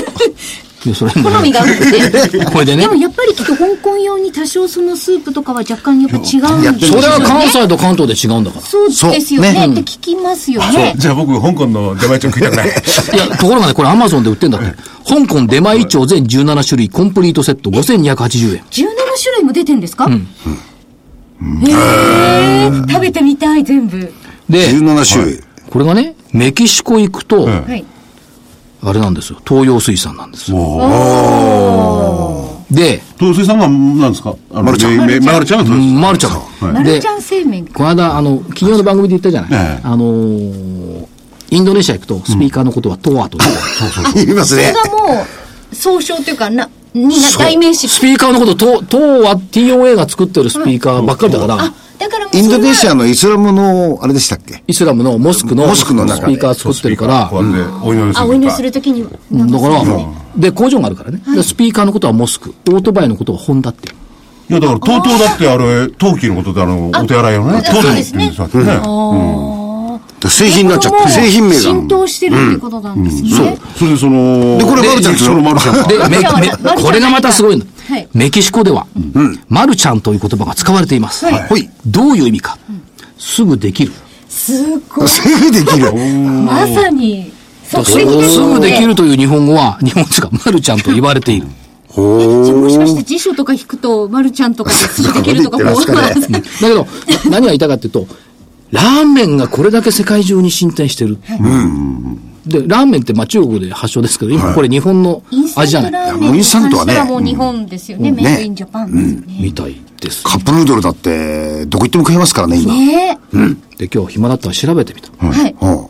[0.94, 1.06] 好
[1.42, 2.44] みがあって。
[2.52, 7.02] これでねでも、やっぱりきっと香港用に多少そのスープとかは若干やっぱ違うんですよね。
[7.02, 8.66] それは関西と関東で違うんだから。
[8.66, 9.50] そうですよね。
[9.50, 10.94] って聞きますよね。
[10.96, 12.66] じゃあ僕、香港の出前一丁食いたくない。
[12.66, 14.74] いや、ところがね、これアマゾンで売ってんだって。
[15.08, 18.62] 香港出前一丁全17種類コンプリートセット5280円。
[18.70, 18.86] 17
[19.22, 20.08] 種類も出てんですか？
[20.10, 24.12] へえ、食べてみたい、全部。
[24.48, 25.40] で、17種類。
[25.70, 27.84] これがね、メキシコ行くと、えはい。
[28.84, 30.50] あれなんですよ、東洋水産なんです。
[30.50, 30.56] よ。
[32.70, 34.34] で、東水さんが何ですか？
[34.50, 34.96] マルちゃん。
[34.96, 36.00] マルちゃん。
[36.00, 36.72] マルちゃん。
[36.72, 37.66] マルちゃん製麺。
[37.66, 39.50] この間、あの、企業の番組で言ったじゃない。
[39.52, 39.80] ええ。
[39.84, 41.06] あのー
[41.50, 43.36] インドネシア行くと、スピーカーのことはトワと
[44.16, 44.72] 言いますそれね。
[44.72, 44.84] が
[45.16, 45.22] も
[45.70, 47.88] う、総称というか、な、にな、代名詞。
[47.88, 53.04] スピーカーのこと、トトワ、TOA が作ってるスピーカーばっかりだから、あ、だからインドネシアの。
[53.04, 59.08] のイスラムの、あれでしたっけイスラムのモスクのモスクのスピーカー作ってるから、こうやってお祈りするあ、お祈りするときにだ
[59.60, 59.82] から、
[60.36, 61.22] で、工場があるからね。
[61.34, 63.88] でスピーカーのことはモスク、オートバイのことはホンダって
[64.50, 68.32] いや、だから、とうとうだってあれ、陶器のことであの、お手洗いのね、あ陶器そうですね。
[70.28, 71.60] 製品になっちゃって、製品名が。
[71.60, 73.58] 浸透してるってことなんですね。
[73.76, 75.84] それでその、でこれマルちゃんそのマルちゃんが。
[75.84, 77.66] で、めめこれがまたすごいんだ。
[77.88, 78.86] はいメキシコでは、
[79.48, 81.26] マルちゃんという言葉が使われています。
[81.46, 81.68] ほい。
[81.86, 82.58] どういう意味か。
[83.18, 83.92] すぐできる。
[84.28, 85.08] すごい。
[85.08, 85.92] すぐできる。
[86.44, 87.32] まさに、
[87.64, 91.46] そすっくりにですぐできるという日本語は、日本語がマルちゃんと言われている。
[91.94, 95.82] じゃあもしかして辞書とか引くと、まるちゃんとかですぐできるとか、 こう。
[95.82, 96.86] そう言ってだけど、
[97.24, 98.06] 何が言いたかっていうと、
[98.72, 101.18] ラーメンがこれだけ世界中に進展してる。
[102.46, 105.22] で、ラーメンってまあ中国で発祥ですけど、今これ日本の
[105.54, 105.90] 味じゃない。
[105.90, 108.10] ントラーメンいやもうインスタントはねもう日本ですよね。
[108.10, 109.24] メイドインジャパンね。
[109.40, 110.24] みたいです。
[110.24, 112.74] カップヌードルだって、どこ行っても食えますからね、今。
[112.74, 113.18] ね
[113.78, 115.26] で、今日暇だったら調べてみた。
[115.26, 115.54] はい。
[115.60, 115.86] うん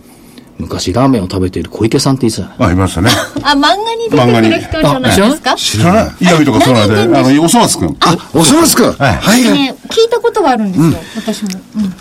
[0.58, 3.10] 昔ラーメンを食べている小池さんっていあ、いましたね。
[3.42, 5.56] あ、漫画に出てくる人じゃないですか？
[5.56, 7.96] 知らない知らない嫌味とかそうなんで、あの、おそ松くん。
[7.98, 8.92] あ、おそ松くん。
[8.92, 9.16] はい
[9.88, 11.48] 聞いたことはあるんですよ、私も。
[11.76, 11.96] うんだ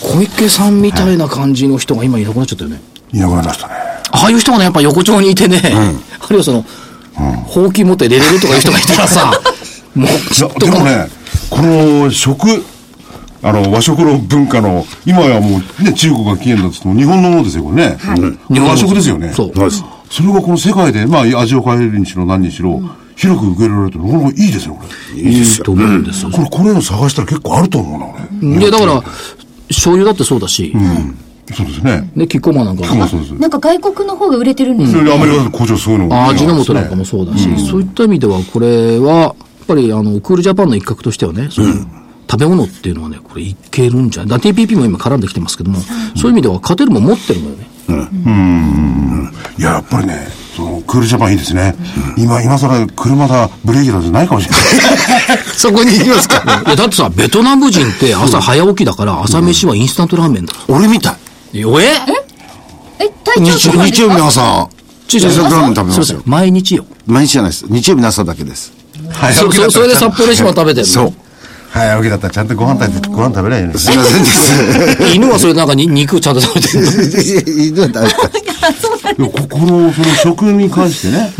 [0.00, 2.80] 小池さんみたいな感じの人が今いなくなっちゃったよね。
[3.12, 3.74] いなくなりましたね。
[4.12, 6.64] ああいう人がね、やっぱ横丁にいてね、あるいはその、
[7.46, 9.32] ほうき持って出れるとかいう人がいたらさ、
[9.94, 11.08] もうちょっとでもね、
[11.50, 12.64] この食、
[13.42, 17.98] あの、和食の文化の、今やもうね、中国が起源だっつっても日本のものですよ、これね。
[18.50, 19.32] うん和食ですよね。
[19.34, 19.52] そう。
[20.10, 22.80] それがこの世界で、まあ、味を変えるにしろ何にしろ、
[23.16, 24.82] 広く受け入れられてるの、いいですよ、こ
[25.14, 25.20] れ。
[25.22, 26.30] いいと思うんですよ。
[26.30, 28.06] これ、これを探したら結構あると思うな、
[28.42, 28.60] 俺。
[28.60, 29.02] いや、だから、
[29.72, 30.74] 醤油だってそうだし、
[31.54, 32.10] そうですね。
[32.14, 33.06] ね、キッコーマンなんかも。
[33.38, 34.98] なんか外国の方が売れてるんですよ。
[35.00, 39.34] それでアメリカで工場すごいのが味の素なんかもそうだし、そういった意味では、これは、やっ
[39.66, 41.72] ぱり、あの、クールジャパンの一角としてはね、その、
[42.30, 44.40] 食べ物っていうのはね、これいけるんじゃない。
[44.40, 45.78] だ TPP も今絡んできてますけども、
[46.16, 47.66] そういう意味では勝てるもん持ってるのよね。
[49.58, 50.41] いや、やっぱりね、その、
[50.86, 51.74] クールジャパンいいですね。
[52.16, 54.60] 今、今更車だ、ブレーキだじゃないかもしれない。
[55.56, 56.62] そこに行きますか。
[56.66, 60.54] いや、だってさ、ベトナム人って朝早起きだから、朝飯はインスタントラーメンだ。
[60.68, 61.16] 俺みた
[61.52, 61.60] い。
[61.60, 61.86] よえ？
[62.98, 64.68] え、体調日日曜日の朝、
[65.12, 66.22] インスタントラーメン食べそうですよますよ。。
[66.26, 66.84] 毎日よ。
[67.06, 67.64] 毎日じゃないです。
[67.68, 68.72] 日曜日の朝だけです。
[69.34, 70.92] そそそれで札幌一番食べてるの？
[70.92, 71.14] そう。
[71.72, 73.74] 早起きだったらちゃんとご飯食べて、ご飯食べないよね。
[73.78, 75.02] すいませんです。
[75.16, 77.62] 犬はそれなんかに肉ちゃんと食べてるの？
[77.64, 78.14] 犬はダメだ
[79.16, 81.32] でもここの、その食に関してね、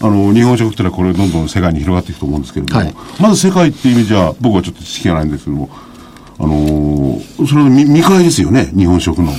[0.00, 5.68] あの、日本食ってのはこれどんどん世界に広がっていくと思うんですけれども、はいまず世界っていう意味じゃ、僕はちょっと知識がないんですけども、
[6.38, 9.32] あのーそれの見見返ですよね、日本食の。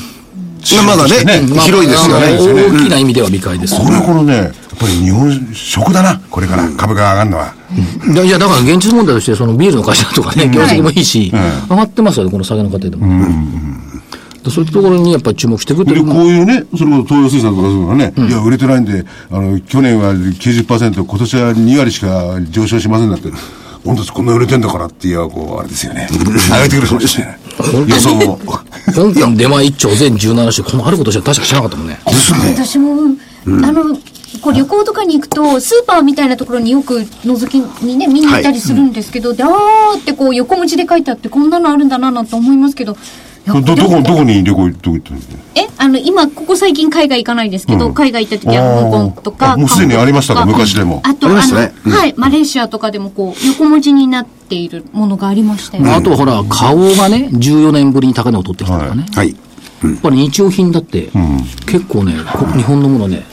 [0.85, 3.75] まだねね広いですよね大きな意味では未開です。
[3.75, 7.53] これこのね、ぱり日本食だな、これから株が上がるのは。
[8.13, 11.31] いやいや、だから現実問題として、そのビールの会社とかね、業績もいいし、
[11.69, 13.25] 上がってますよね、この酒の過程でも。
[14.43, 16.05] でそういったところにやっぱり注目していくといで、う。
[16.05, 23.29] こういうね、それこそ東洋水産とかそういうのはね、いや、売れてないんで、あの、去年は90%、今年は2割しか上昇しませんだって。
[23.83, 26.07] 本当です、こんな売れてんだからって、いや、こう、あれですよね。
[26.11, 27.39] 上げてくるかもしれない。
[27.87, 28.39] 予想も。
[28.93, 31.99] 本件出前1兆全17種、このあることじゃ確か知らなかったもんね。
[32.05, 32.95] 私も、
[33.45, 33.97] あの、
[34.41, 42.97] こう旅行とかに行くと、スーパーみたいなところによく覗きにね、見に行ったりするんですけど、であーってこう横文字で書いてあって、こんなのあるんだななんて思いますけど、
[43.45, 45.35] ど、どこ、どこに旅行、どこ行ったんですか？
[45.55, 49.53] えあの、今、ここ最近海外行かないですけど、海外行った時は香港とか。
[49.53, 51.01] あもうすでにありましたか昔でも。
[51.05, 51.73] あと、ありましたね。
[51.85, 55.91] あの、はい、マレーシアとかでもこう、横文字になっているものがありましたよね。
[55.93, 59.05] あとほら、花王がね、14年ぶりに高値を取ってきたとかね。
[59.15, 59.29] はい。
[59.29, 61.09] やっぱり日用品だって、
[61.67, 63.23] 結構ね、こ日本のものね、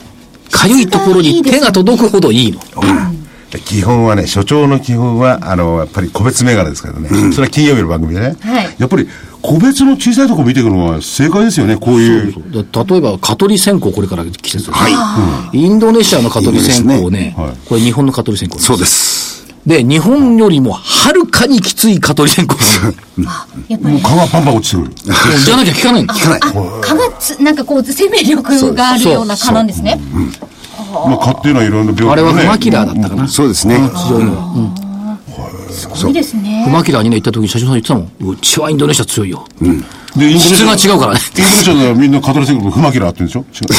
[0.51, 2.59] かゆいところに手が届くほどいいの。
[3.59, 7.09] 基本はね、所長の基本は、あの、やっぱり個別銘柄ですからね。
[7.31, 8.35] それは金曜日の番組でね。
[8.41, 9.07] はいやっぱり、
[9.41, 12.33] 個別の小さいところ見ていくのは正解ですよね、こういう。
[12.51, 14.79] だ例えば、蚊取り線香、これから季節です、
[15.53, 19.14] インドネシアの蚊取り線香いいね、はいこれ日本の蚊取り線香そうです。
[19.65, 22.55] で、日本よりもはるかにきつい蚊取り線香。
[23.67, 23.93] やっぱり。
[23.95, 24.93] もう蚊がパンパン落ちてくる。
[25.43, 26.13] じゃなきゃ効かないんだ。
[26.15, 26.39] 聞かない。
[26.43, 29.99] あ、蚊がつ、なんかこう、生命力があるような蚊なんですね。
[30.93, 33.27] まあ、蚊っていうのはいろんな病気あれはねフマキラーだったかな。
[33.27, 33.89] そうですね。
[33.95, 34.23] 非常に。
[34.23, 34.75] うん
[35.71, 36.71] すごいですねフ。
[36.71, 38.33] マキラーにね、行った時に社長さん言ってたもん。
[38.33, 39.45] うちはインドネシア強いよ。
[40.15, 40.77] で、インドネシア。
[40.77, 43.65] 質が違うからねインドネシアではみんな蚊取り線香とフマキラーって言うんでしょ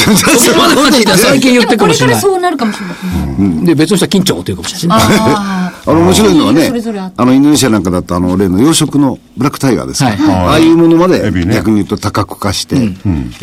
[1.10, 1.16] 違う。
[1.16, 2.14] 最近言ってるかこれかもしれない。
[2.16, 3.66] らそうなるかもしれない。
[3.66, 4.98] で、別の人は緊張っていうかもしれない。
[5.00, 6.70] ああの、面白いのはね
[7.16, 10.10] あの、インドネシアなんかだと、あの、例の養殖のブラックタイガーですか？
[10.10, 10.16] はい
[10.46, 11.20] ああいうものまで
[11.52, 12.78] 逆に言うと多角化して、え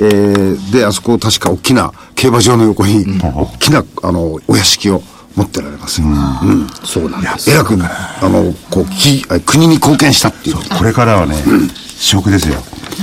[0.05, 5.01] ーで、あそこ確か大きな競馬場の横に、大きな、あの、お屋敷を
[5.35, 6.07] 持ってられますよ。
[6.07, 7.49] うんそうなんです。
[7.51, 7.73] 偉く、
[8.21, 10.57] あの、こう、き国に貢献したっていう。
[10.77, 11.35] これからはね、
[11.97, 12.55] 食ですよ。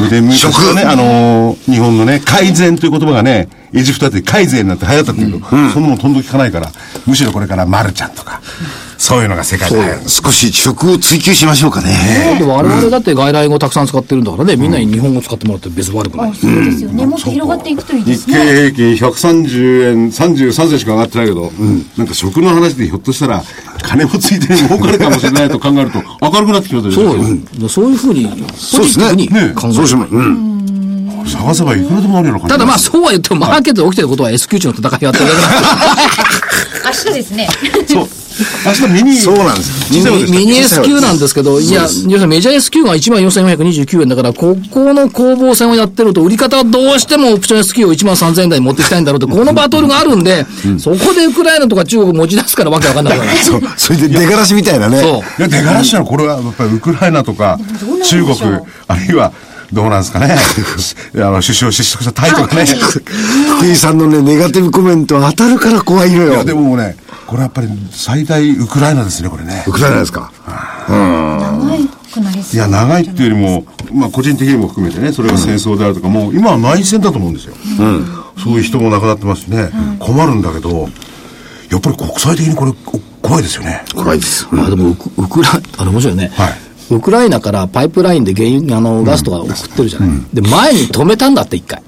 [0.09, 6.71] で、昔はね、あのー日本のね、改善という言葉がね、エジプトだって改善になって流行ったっていうけど、そんなもんとんど聞かないから、
[7.07, 8.41] むしろこれからマルちゃんとか、
[8.99, 10.09] そういうのが世界で。
[10.09, 12.37] 少し食を追求しましょうかね。
[12.39, 16.35] で我々だって外来語たくさん使ってるんだからね、みんなに日本語使ってもらって別に悪くないあ、。
[16.35, 17.07] そうですよね。
[17.07, 18.73] もっと広がっていくといいです日経ね。
[18.73, 21.51] 平均130円、33銭しか上がってないけど、
[21.97, 23.43] なんか食の話でひょっとしたら、
[23.83, 27.69] 金もついて儲かるかもしれないと考えると、明るくなってきますよそうよ。
[27.69, 29.80] そういうふうに、ポジティブにね考える。
[29.81, 30.61] そうしまうん。
[31.27, 36.11] 探せばいくらでもあるような感じただまあそうは言っても、マーケットで起きてることは S q 値の戦いがあってるだけだ
[36.87, 37.49] 明日ですね。
[37.87, 38.09] そう。
[38.65, 40.15] 明日ミニ、そうなんですよ。
[40.15, 50.47] ミミニ S q なんですけど、いや、要するにメジャー S q が14,429円だから、ここの攻防戦をやってると、売り方はどうしてもオプション S q を13,000円台に持っていきたいんだろうって、このバトルがあるんで、
[50.79, 53.37] そこでウクライナとか中国持ち出すからわけわかんないから。
[53.37, 53.61] そう。
[53.77, 55.01] それで出がらしみたいなね。
[55.01, 55.21] そう。
[55.39, 57.59] いや、出がらしはこれはやっぱりウクライナとか
[58.05, 58.37] 中国、
[58.89, 59.33] あるいは
[59.73, 60.37] どうなんですかね。
[61.17, 62.65] あの、首相失職したタイとかね。
[62.67, 66.45] 福井さんのね、ネガティブコメント当たるから怖いのよいや、。
[66.45, 66.97] でもね、
[67.27, 69.73] これやっぱり最大ウクライナですね、これねウ。
[69.73, 70.33] クライナですか？
[70.89, 71.69] 長
[72.13, 72.57] くなりそう。
[72.57, 77.55] いや、長いっていうよりも、まあ個人的にも含めてね、それが戦争であるとか、もう今は内戦だと思うんですよ。
[78.43, 80.89] そういう人も亡くなってますしね、困るんだけど、
[81.71, 83.83] やっぱり国際的にこれ、こ怖いですよね。
[83.95, 84.49] 怖いです。
[84.51, 86.31] まあでもウク、ウクラあれ面白いね。
[86.35, 86.59] はい
[86.91, 90.11] ウクライナからパイプラインで原油、あの、ガスとか送ってるじゃない。
[90.33, 91.83] で、前に止めたんだって、一回。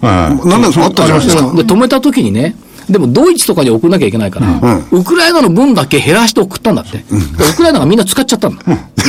[0.00, 1.42] はいなんだかあったじゃないですか。
[1.54, 2.56] で、止めた時にね、
[2.90, 6.98] でもドイツとかに送んなきゃいけないから、ウクライナの分だけ減らして送ったんだって。
[6.98, 8.62] でウクライナがみんな使っちゃったんだ。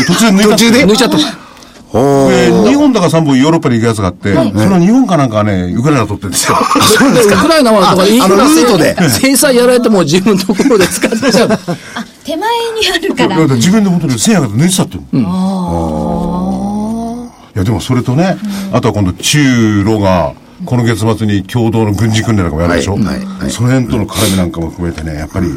[0.08, 1.18] 途中で抜いた途中で抜いちゃった。
[1.94, 2.00] で、
[2.50, 6.58] 2本だか3本ヨーロッパに行くやつがあって、その2本かなんかはね、ウクライナ取ってるんですよ。
[7.14, 8.96] でウクライナは、あのらルートで。
[9.10, 11.50] 制裁やられても自分のところで使っちゃう。
[11.52, 11.60] あ、
[12.24, 13.30] 手前にあるから。
[13.30, 14.98] だから自分で本当に1000円が抜いてたって。
[14.98, 15.24] いうの
[17.56, 18.38] いや、でもそれとね、
[18.72, 20.34] あとは今度中ロが、
[20.66, 23.52] この月末に共同の軍事訓練なんかもやるでしょ、はいはいはい。
[23.52, 25.48] その辺との絡みなんかも含めてね、やっぱり、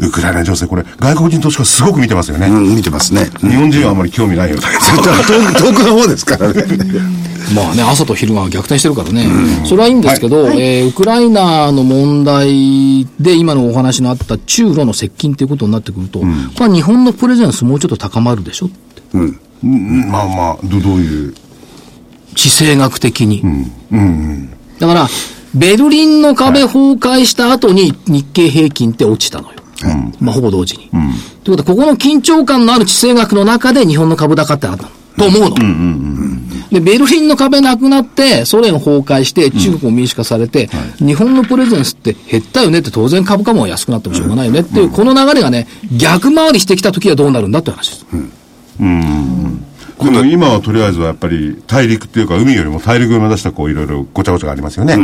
[0.00, 2.46] ウクライナ情勢、これ、外国人投資家すごく見てますよね。
[2.46, 3.30] うん、見てますね。
[3.40, 5.02] 日本人はあまり興味ないようだけど。
[5.02, 6.64] 遠く遠くの方ですからね。
[7.54, 9.26] まあね、朝と昼が逆転してるからね。
[9.64, 16.26] それはいいんですけど、えーウクライナの問題で今のお話のあった中ロの接近ということになってくると、こ
[16.60, 18.66] れは日本のプレゼンスもうちょっと高まるでしょ？
[18.66, 19.38] ってうん
[20.10, 21.34] まあまあ、どどういう。
[22.36, 23.42] 地政学的に？
[24.78, 25.08] だから、
[25.54, 29.59] ベルリンの壁崩壊した後に日経平均って落ちたのよ。
[30.20, 30.90] まあ、ほぼ同時に。
[31.44, 35.00] ということは、ここの緊張感のある地政学の中で日本の株高ってあったと。
[35.26, 35.56] 思うの。
[36.70, 45.66] で、ベルリンの壁なくなって、ソ連崩壊して、中国も民主化されて、日本のプレゼンスって減ったよねって当然株価も安くなってもしょうがないよねっていう、この流れがね、
[45.96, 48.06] 逆回りしてきた時はどうなるんだって話です。
[50.02, 54.96] でも今はとりあえずはやっぱり大陸っていうか海よりも大陸を目指したこういろいろごちゃごちゃがありますよね。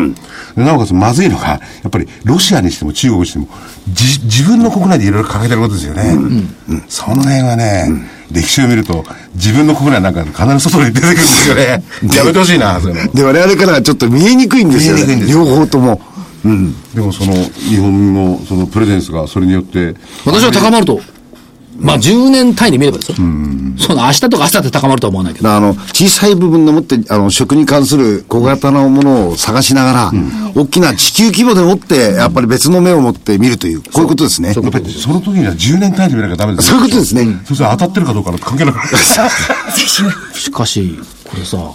[0.56, 3.48] でなおかつまずいのが、やっぱりロシアにしても中国にしても、
[3.88, 6.16] じ自分の国内でいろいろ抱えてることですよね。
[6.88, 7.88] その辺はね、
[8.30, 11.84] 歴史を見ると自分の国内なんか必ず外に出てくるんですよね。
[12.16, 13.12] やめてほしいな、そういうの。
[13.12, 15.06] で、我々からはちょっと見えにくいんですよね。
[15.06, 16.00] 見えにくいんです両方とも。
[16.44, 16.74] うん。
[16.94, 19.94] でもその日本のそのプレゼンスがそれによって、
[20.24, 21.00] 私は高まると、
[21.78, 23.16] まあ10年単位で見ればですよ。
[23.78, 25.50] その明日とか明日って高まるとは思わないけど。
[25.50, 30.12] あの、小さい部分でもって、あの、食に関する小型のものを探しながら、
[30.54, 34.54] 大きな地球規模でもって、やっぱり別の目を持って見るという、こういうことですね。
[34.54, 37.40] やっぱりその時には10年単位で見なきゃダメですそういうことですね。
[37.44, 38.78] そしたら当たってるかどうかなんて関係なく。
[38.96, 41.74] しかし、これさ、も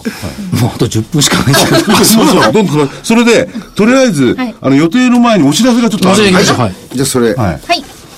[0.74, 1.78] あと10分しかないんですけど。
[2.04, 7.60] そうそう、どんどんそれで、とりあえず、はいあの、予定の前にお知らせがちょっとあるじゃあそれ、はい。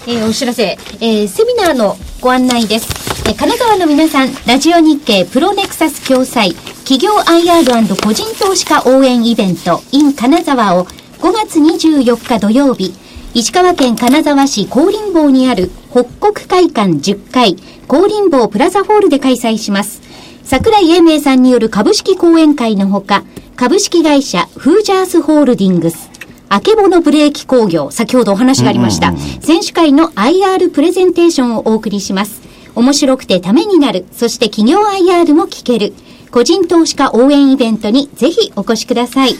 [0.06, 2.88] えーお知らせ、えーセミナーのご案内です。
[3.28, 12.94] えー金沢の皆さん、ラジオ日経プロネクサス共催、企業 IR& 個人投資家応援イベント in 金沢を5月24日土曜日、
[13.32, 17.56] 石川県金沢市高林坊にある北国会館10階
[17.88, 20.02] 高林坊プラザホールで開催します。
[20.44, 23.24] 桜井英明さんによる株式講演会のほか、
[23.56, 26.10] 株式会社フージャースホールディングス、
[26.54, 29.12] あけぼのブレーキ工業、先ほどお話がありました。
[29.40, 32.42] 選手会の IR プレゼンテーションをお送りします。
[32.76, 35.94] 面白くてためになる、そして企業 IR も聞ける、
[36.30, 39.30] 個人投資家応援イベントにぜひお越しください。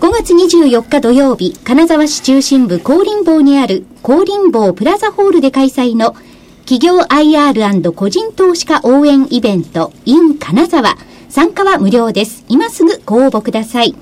[0.00, 6.16] 5月24日土曜日、金沢市中心部高林坊にある高林坊プラザホールで開催の
[6.64, 10.96] 企業 IR& 個人投資家応援イベント in 金沢。
[11.28, 12.44] 参加は無料です。
[12.48, 13.94] 今すぐご応募ください。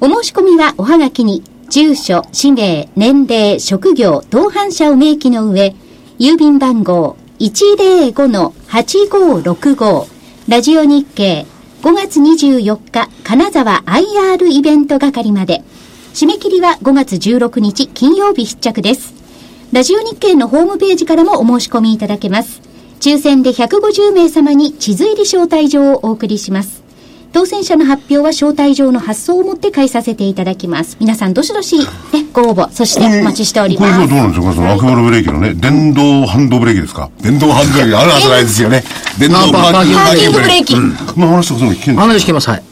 [0.00, 5.76] お申し込みはおはがきに、住所、氏名、年齢、職業、同伴者を明記の上、
[6.18, 10.06] 郵便番号105-8565、
[10.48, 11.46] ラジオ日経、
[11.82, 15.62] 5月24日、金沢 IR イベント係まで。
[16.12, 19.14] 締め切りは5月16日金曜日必着です。
[19.72, 22.60] ラジオ日経のホームページからもお申し込みいただけます。
[22.98, 26.82] 抽選で150名様に地図入り招待状をお送りします。
[27.32, 30.96] 当選者の発表は招待状の発送をもって返させていただきます。
[31.00, 31.84] 皆さんどしどし、ね、
[32.32, 34.00] ご応募、そしてお待ちしておりこれます。
[34.02, 37.10] はどうなんでしょうかそのアクボロブレーキのね、電動ハンドブレーキですか？
[37.22, 38.82] 電動ハンドブレーキあるはずないですよね。
[39.18, 40.74] 電動あパーキングパーキングブレーキ。
[40.74, 42.62] この話とかそういうの聞けるんです話聞けます、はい。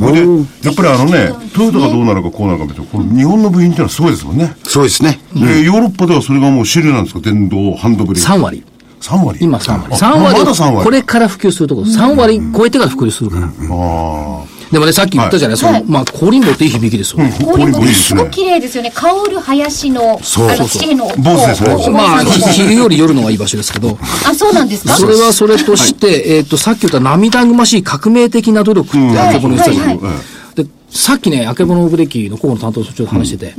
[0.00, 0.20] これで、
[0.64, 4.56] やっぱりあのね、トヨタがどうなるかこうなるか別に、これ日本の部品ってのはすごいですもんね。
[4.64, 5.20] そうですね。
[5.34, 7.20] で、ヨーロッパではそれがもう主流なんですか？
[7.20, 8.28] 電動ハンドブレーキ。
[8.28, 8.64] 3割。
[9.00, 9.94] 3割今3割。
[9.94, 10.84] あ3割まだ3割。
[10.84, 11.86] これから普及するところ。
[11.86, 13.46] 3割超えてから普及するから。
[13.46, 17.24] あでもね、さっき言ったじゃない、その、まあ、コリンボっていい響きですよ。
[17.24, 17.44] あ。
[17.44, 18.30] こういうのいいですごく。
[18.30, 18.92] 綺麗ですよね。
[18.94, 21.06] 香る林の、そうあの、地の。
[21.18, 24.94] 坊主ですねこうまあ、昼より夜のがいい場所ですけど、あ、そうなんですか？
[24.94, 33.54] それはそれとして、えっと、さっき言った涙ぐましい革命的な努力ってあけぼの言ってたじゃないはいで、さっきね、あけぼのブレーキの広報の担当所長と話してて、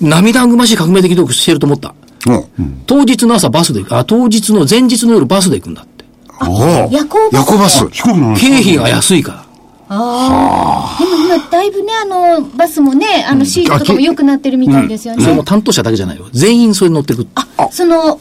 [0.00, 1.94] 涙ぐましい革命的努力してると思った。
[2.32, 2.82] うん。
[2.86, 6.04] 当日の朝バスで行く、あ、当日の前日の夜バスで行くんだって。
[6.40, 7.88] おお夜行バス夜行バス。
[7.90, 9.48] 飛行機の話経費が安いから。
[9.90, 11.02] ああ。
[11.02, 15.22] でも今、だいぶね、あの、バスもね、あの、シートとかも良くなってるみたいですよね。
[15.22, 16.26] それも担当者だけじゃないよ。
[16.32, 17.26] 全員それに乗ってく。
[17.34, 18.20] あ、その、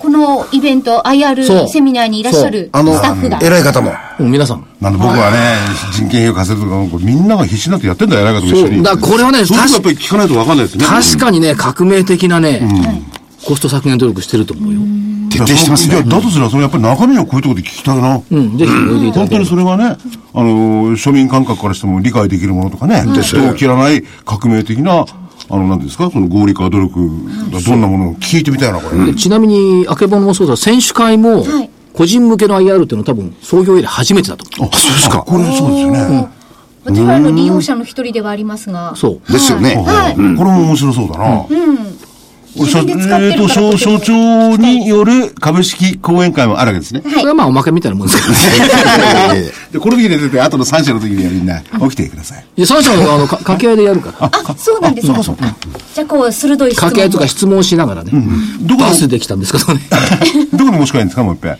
[0.00, 3.90] このイベント、IR セミナーにいらっしゃるあのスタッフが。、偉い方も。
[3.90, 4.66] もう皆さん。
[4.80, 5.56] なんで僕はね、
[5.92, 8.74] 人件費を稼ぐとか、みんなが必死になってやってんだよ、偉い方と一緒に。
[8.76, 10.84] そうだこれはねそういうのやっぱり聞かないと分かんないですね。
[10.84, 12.68] 確かにね、革命的なね、
[13.46, 14.80] コスト削減努力してると思うよ。
[15.30, 16.04] 徹底してますねいや、。
[16.04, 18.20] だとすれば、それやっぱり中身はこういうところで聞きたいな。
[18.30, 19.46] うん、ぜひおいでいただ本当に。
[19.46, 19.96] それがね、
[20.34, 25.04] あの、庶民感覚からしても理解できるものとかね、人を切らない革命的な、
[25.50, 27.08] あの、なんていうんですか、その合理化努力
[27.50, 29.04] がどんなものを聞いてみたいな、これ。
[29.06, 34.70] でちなみに、あけぼのもそうだ、選手会もはい、個人向けの IR っていうのは多分、創業以来初めてだと思う。
[34.72, 35.18] あ、そうですか。
[35.18, 36.28] これそうですよね。
[36.84, 38.94] 私はあの、利用者の一人ではありますが。
[38.94, 39.32] そう。
[39.32, 39.76] ですよね。
[39.76, 40.14] はい。
[40.14, 41.46] これも面白そうだな。
[41.48, 41.93] 自分
[42.54, 47.00] で使ってるえーと、から所所長による株式講演会もあるわけですね。
[47.04, 48.38] はいこれはまあおまけみたいなもんですけどね。
[49.50, 52.44] えで、この時に出て、後の3社の時にはみんな起きてください。
[52.56, 54.30] いや、三社のあの、か 掛け合いでやるから。
[54.32, 55.22] あ、そうなんですか。
[55.22, 58.12] じゃあ、こう、鋭い質問掛け合いとか質問しながらね。
[58.60, 59.80] どこバスで来たんですけどね。
[60.52, 61.58] どこに申し込めばいいんですか、もう一遍。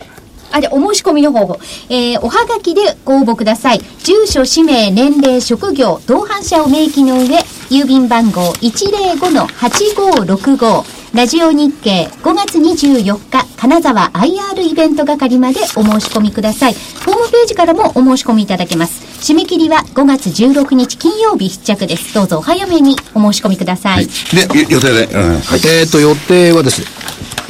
[0.53, 1.59] あ、じゃあお申し込みの方法。
[1.88, 3.80] えー、おはがきでご応募ください。
[4.05, 7.38] 住所、氏名、年齢、職業、同伴者を明記の上、
[7.71, 16.75] 郵便番号105-8565、ラジオ日経5月24日金沢 IR イベント係までお申し込みください。
[17.07, 19.05] ホームページからもお申し込みいただけます。
[19.33, 22.12] 締め切りは5月16日金曜日必着です。
[22.15, 24.07] どうぞお早めにお申し込みください。
[24.07, 25.05] で、よ予定で。
[25.07, 25.61] うんはい。
[25.67, 26.87] えっ、と、予定はですね、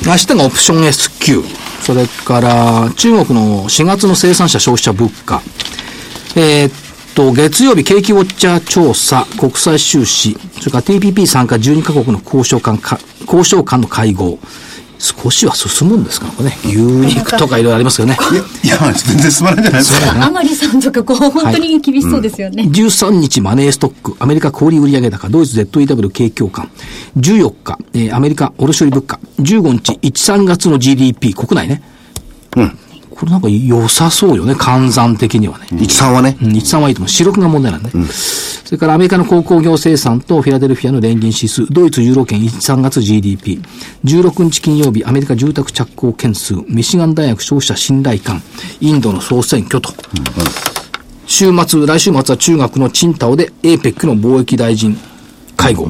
[0.06, 1.42] 明日がオプション S q
[1.80, 5.42] それから中国の4月の生産者消費者物価、
[6.36, 6.72] えーっ
[7.14, 14.38] と、月曜日景気ウォッチャー調査、国際収支、それから TPP 参加12カ国の交渉官か、交渉官の会合、
[14.98, 16.56] 少しは進むんですかこれね。
[16.64, 18.16] 牛肉とかいろいろありますよね。
[18.62, 20.26] いや、全然進まないんじゃないですか。
[20.26, 22.64] あまりさんとか、こう、本当に厳しそうですよね。
[22.64, 26.70] 13日マネーストック、アメリカ小売売上高、ドイツ ZEW 景況感、
[27.18, 31.82] 14日、えーアメリカ卸売物価、15日、1、3月の GDP、国内ね。
[33.14, 35.66] これなんか良さそうよね、換算的にはね。
[35.70, 36.36] 13はね。
[36.42, 37.08] うん、13はいいと思う。
[37.08, 43.60] 四六が問題なんで、それからアメリカの鉱工業生産とフィラデルフィアの連銀指数、ドイツユーロ圏1、3月 GDP、
[44.04, 48.42] 16日金曜日、アメリカ住宅着工件数、ミシガン大学消費者信頼感、
[48.80, 49.92] インドの総選挙と。
[51.26, 54.98] 週末、来週末は中国のチンタオで APEC の貿易大臣
[55.56, 55.88] 会合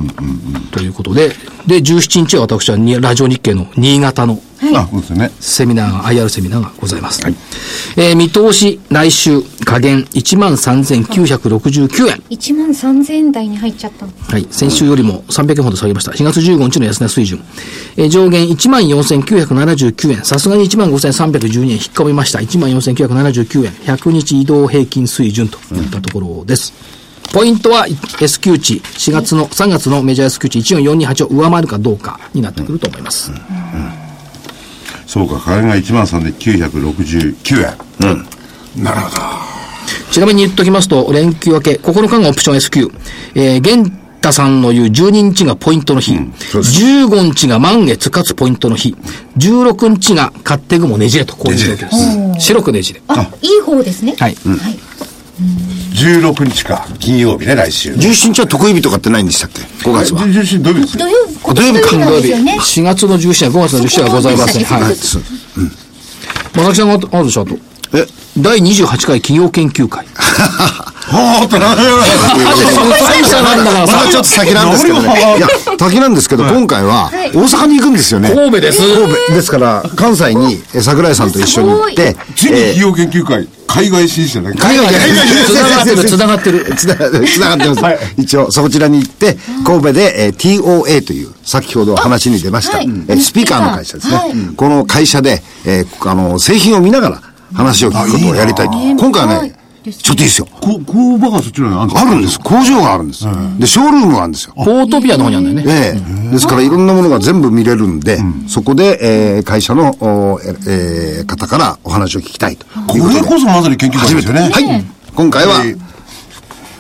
[0.71, 1.31] ということで、
[1.67, 4.41] で、17日は私はにラジオ日経の新潟の
[4.73, 5.31] あ、そうですよね。
[5.41, 7.21] セミナーが、IR セミナーがございます。
[7.97, 12.23] えー見通し、来週、下限13,969円。
[12.31, 14.07] 1万3000円台に入っちゃった。
[14.07, 14.47] はい。
[14.51, 16.13] 先週よりも300円ほど下げました。
[16.13, 17.43] 4月15日の安値水準。
[17.97, 20.25] えー上限14,979円。
[20.25, 22.39] さすがに15,312円引っ込みました。
[22.39, 23.73] 14,979円。
[23.73, 26.73] 100日移動平均水準といったところです。
[27.35, 27.87] ポイントは
[28.21, 33.33] S q 値、4月の、3月のメジャー S q 値14428を上回るかどうかになってくると思います。
[35.09, 37.77] そうか、価格が1万3969
[38.79, 38.85] 円。
[38.85, 39.23] なるほど。
[40.13, 42.93] ちなみに言っときますと、連休明け、9日がオプション S q
[43.35, 48.95] えー、玄太さんの言う12日がポイントの日、15日が満月かつポイントの日、
[49.39, 52.47] 16日が買ってぐもねじれと、こういう状況です。
[52.47, 53.03] 白くねじれ。
[53.09, 54.15] あ、いい方ですね。
[54.21, 54.37] はい。
[55.95, 57.93] 16日か、金曜日ね、来週。
[57.95, 60.23] 17日は得意日とかってないんでしたっけ ?5 月は。
[60.23, 60.99] 17日土曜日です？
[60.99, 61.05] よ。
[61.05, 62.59] 土曜日、あ土曜日かなんですよね。
[62.61, 64.65] 4月の17日は5月の17日はございません。
[64.65, 64.83] はい。
[64.83, 64.97] はい。
[64.97, 65.23] そう
[66.57, 67.55] まさきさんがあるでしょ、あと。
[67.97, 68.07] え？
[68.37, 70.05] 第28回企業研究会。
[71.07, 73.73] はあってなあと、久々なんだ。
[73.73, 75.37] からまだちょっと先なんですけどね。
[75.37, 75.49] いや、
[75.79, 78.31] 先なんですけど、今回は大阪に行くんですよね。
[78.31, 78.79] 神戸です。
[78.81, 82.51] 神戸ですから、関西にえ桜井さんと一緒に行って、つい。
[82.53, 84.55] に企業研究会、海外進出じゃない？
[84.57, 84.99] 海外で
[86.09, 87.27] 繋がってる、繋がってる。
[87.29, 87.83] つながってます。
[88.17, 89.37] 一応、そちらに行って、
[89.67, 94.17] 神戸で、えー TOA という、先ほど話に出ました、スピーカーの会社ですね。
[94.17, 94.31] はい。
[94.57, 97.21] この会社で、えーあの、製品を見ながら
[97.55, 98.73] 話を聞くことをやりたいと。
[98.73, 99.53] 今回はね、
[99.93, 100.49] ちょっといいですよ。
[100.61, 102.41] こ工場がそっちらにあるんですかあるんです。
[102.41, 103.25] 工場があるんです。
[103.59, 104.55] で、ショールームがあるんですよ。
[104.57, 105.73] ポートピアの方にあるんだよね。
[105.73, 108.19] ええですからいろんなものが全部見れるんで、
[108.49, 108.99] そこで、
[109.37, 112.97] えー会社の、おええー方からお話を聞きたいとこ。
[112.97, 114.41] れこそまさに研究会ですよね。
[114.51, 114.85] はい。
[115.15, 115.84] 今回は、えー加速を20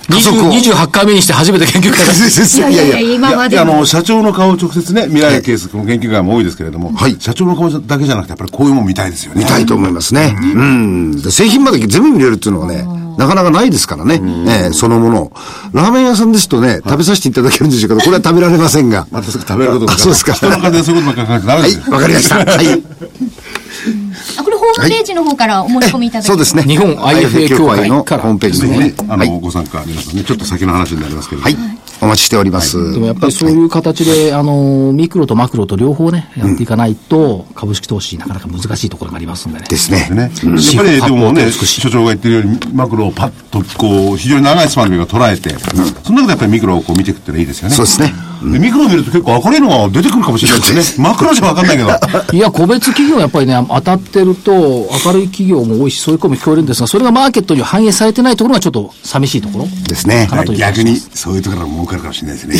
[0.08, 2.58] 28回目にして初めて研究会です。
[2.58, 3.64] いやいやいや、今までの。
[3.64, 9.40] いやあの、社長の顔を直接ね、見られるケース、この研究会も多いですけれども、はい社長の顔だけじゃなくて、やっぱりこういうもん見たいですよね。
[9.42, 10.36] 見たいと思いますね。
[10.40, 11.22] うん。
[11.22, 12.86] で製品まで全部見れるっていうのはね、
[13.16, 14.20] なかなかないですからね。
[14.48, 15.32] ええそのものを。
[15.72, 19.06] ラーメン屋さんですとね、食べさせていただけるんでしょうけど、これは食べられませんが。
[19.12, 21.94] またすぐ食べることあそうですか人の金でそういうことばっかり考えてダメはいです、よ。
[21.94, 22.36] わかりました。
[22.36, 22.82] はい。
[24.38, 26.62] あ、これホームページの方からお申し込みいただけそうですね。
[26.62, 29.08] 日本 IFA 協会のホームページぜひね、の方ね。
[29.12, 29.40] あの、はい。
[29.40, 31.56] ご参加皆さんね、ちょっと先の話になりますけれども。
[31.56, 31.84] はい。
[32.00, 32.92] お待ちしております。
[32.92, 39.66] でもやっぱりそういう形で、あの、ミクロとマクロと両方ね、やっていかないと、株式投資なかなか難しいところがありますんでね。
[39.68, 40.08] ですね。
[40.10, 45.54] ね、やっぱりでもね、所長が言ってるように、マクロをパッとこう、非常に長いスパンで捉えて、
[46.02, 47.74] その中でやっぱりミクロをこう見ていくってのはいいですよね。
[47.74, 48.12] そうですね。
[48.52, 51.08] でミクロを見ると結構明るいのが出てくるかもしれないですよね。
[51.10, 51.90] マクロじゃわかんないけど。
[52.32, 59.68] いや、個別企業やっぱりね、当たってると、明るい企業も多いし、そういう声も聞こえるんですが、それがマーケットに反映されてないところがちょっと寂しいところ。
[59.88, 60.26] ですね。
[60.28, 62.58] かなとい逆にそういうところが儲かるかもしれないですね。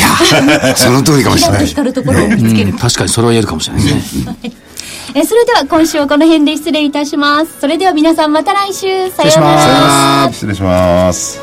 [0.75, 1.65] その通りかもしれない。
[1.67, 2.69] 光るところを見つける。
[2.71, 4.35] うん確かにそれは言えるかもしれないですね。
[5.13, 7.47] え、それでは今週はこの辺で失礼いたします。
[7.61, 9.09] それでは皆さんまた来週。
[9.11, 10.29] さような礼しますら。
[10.33, 11.39] 失礼します。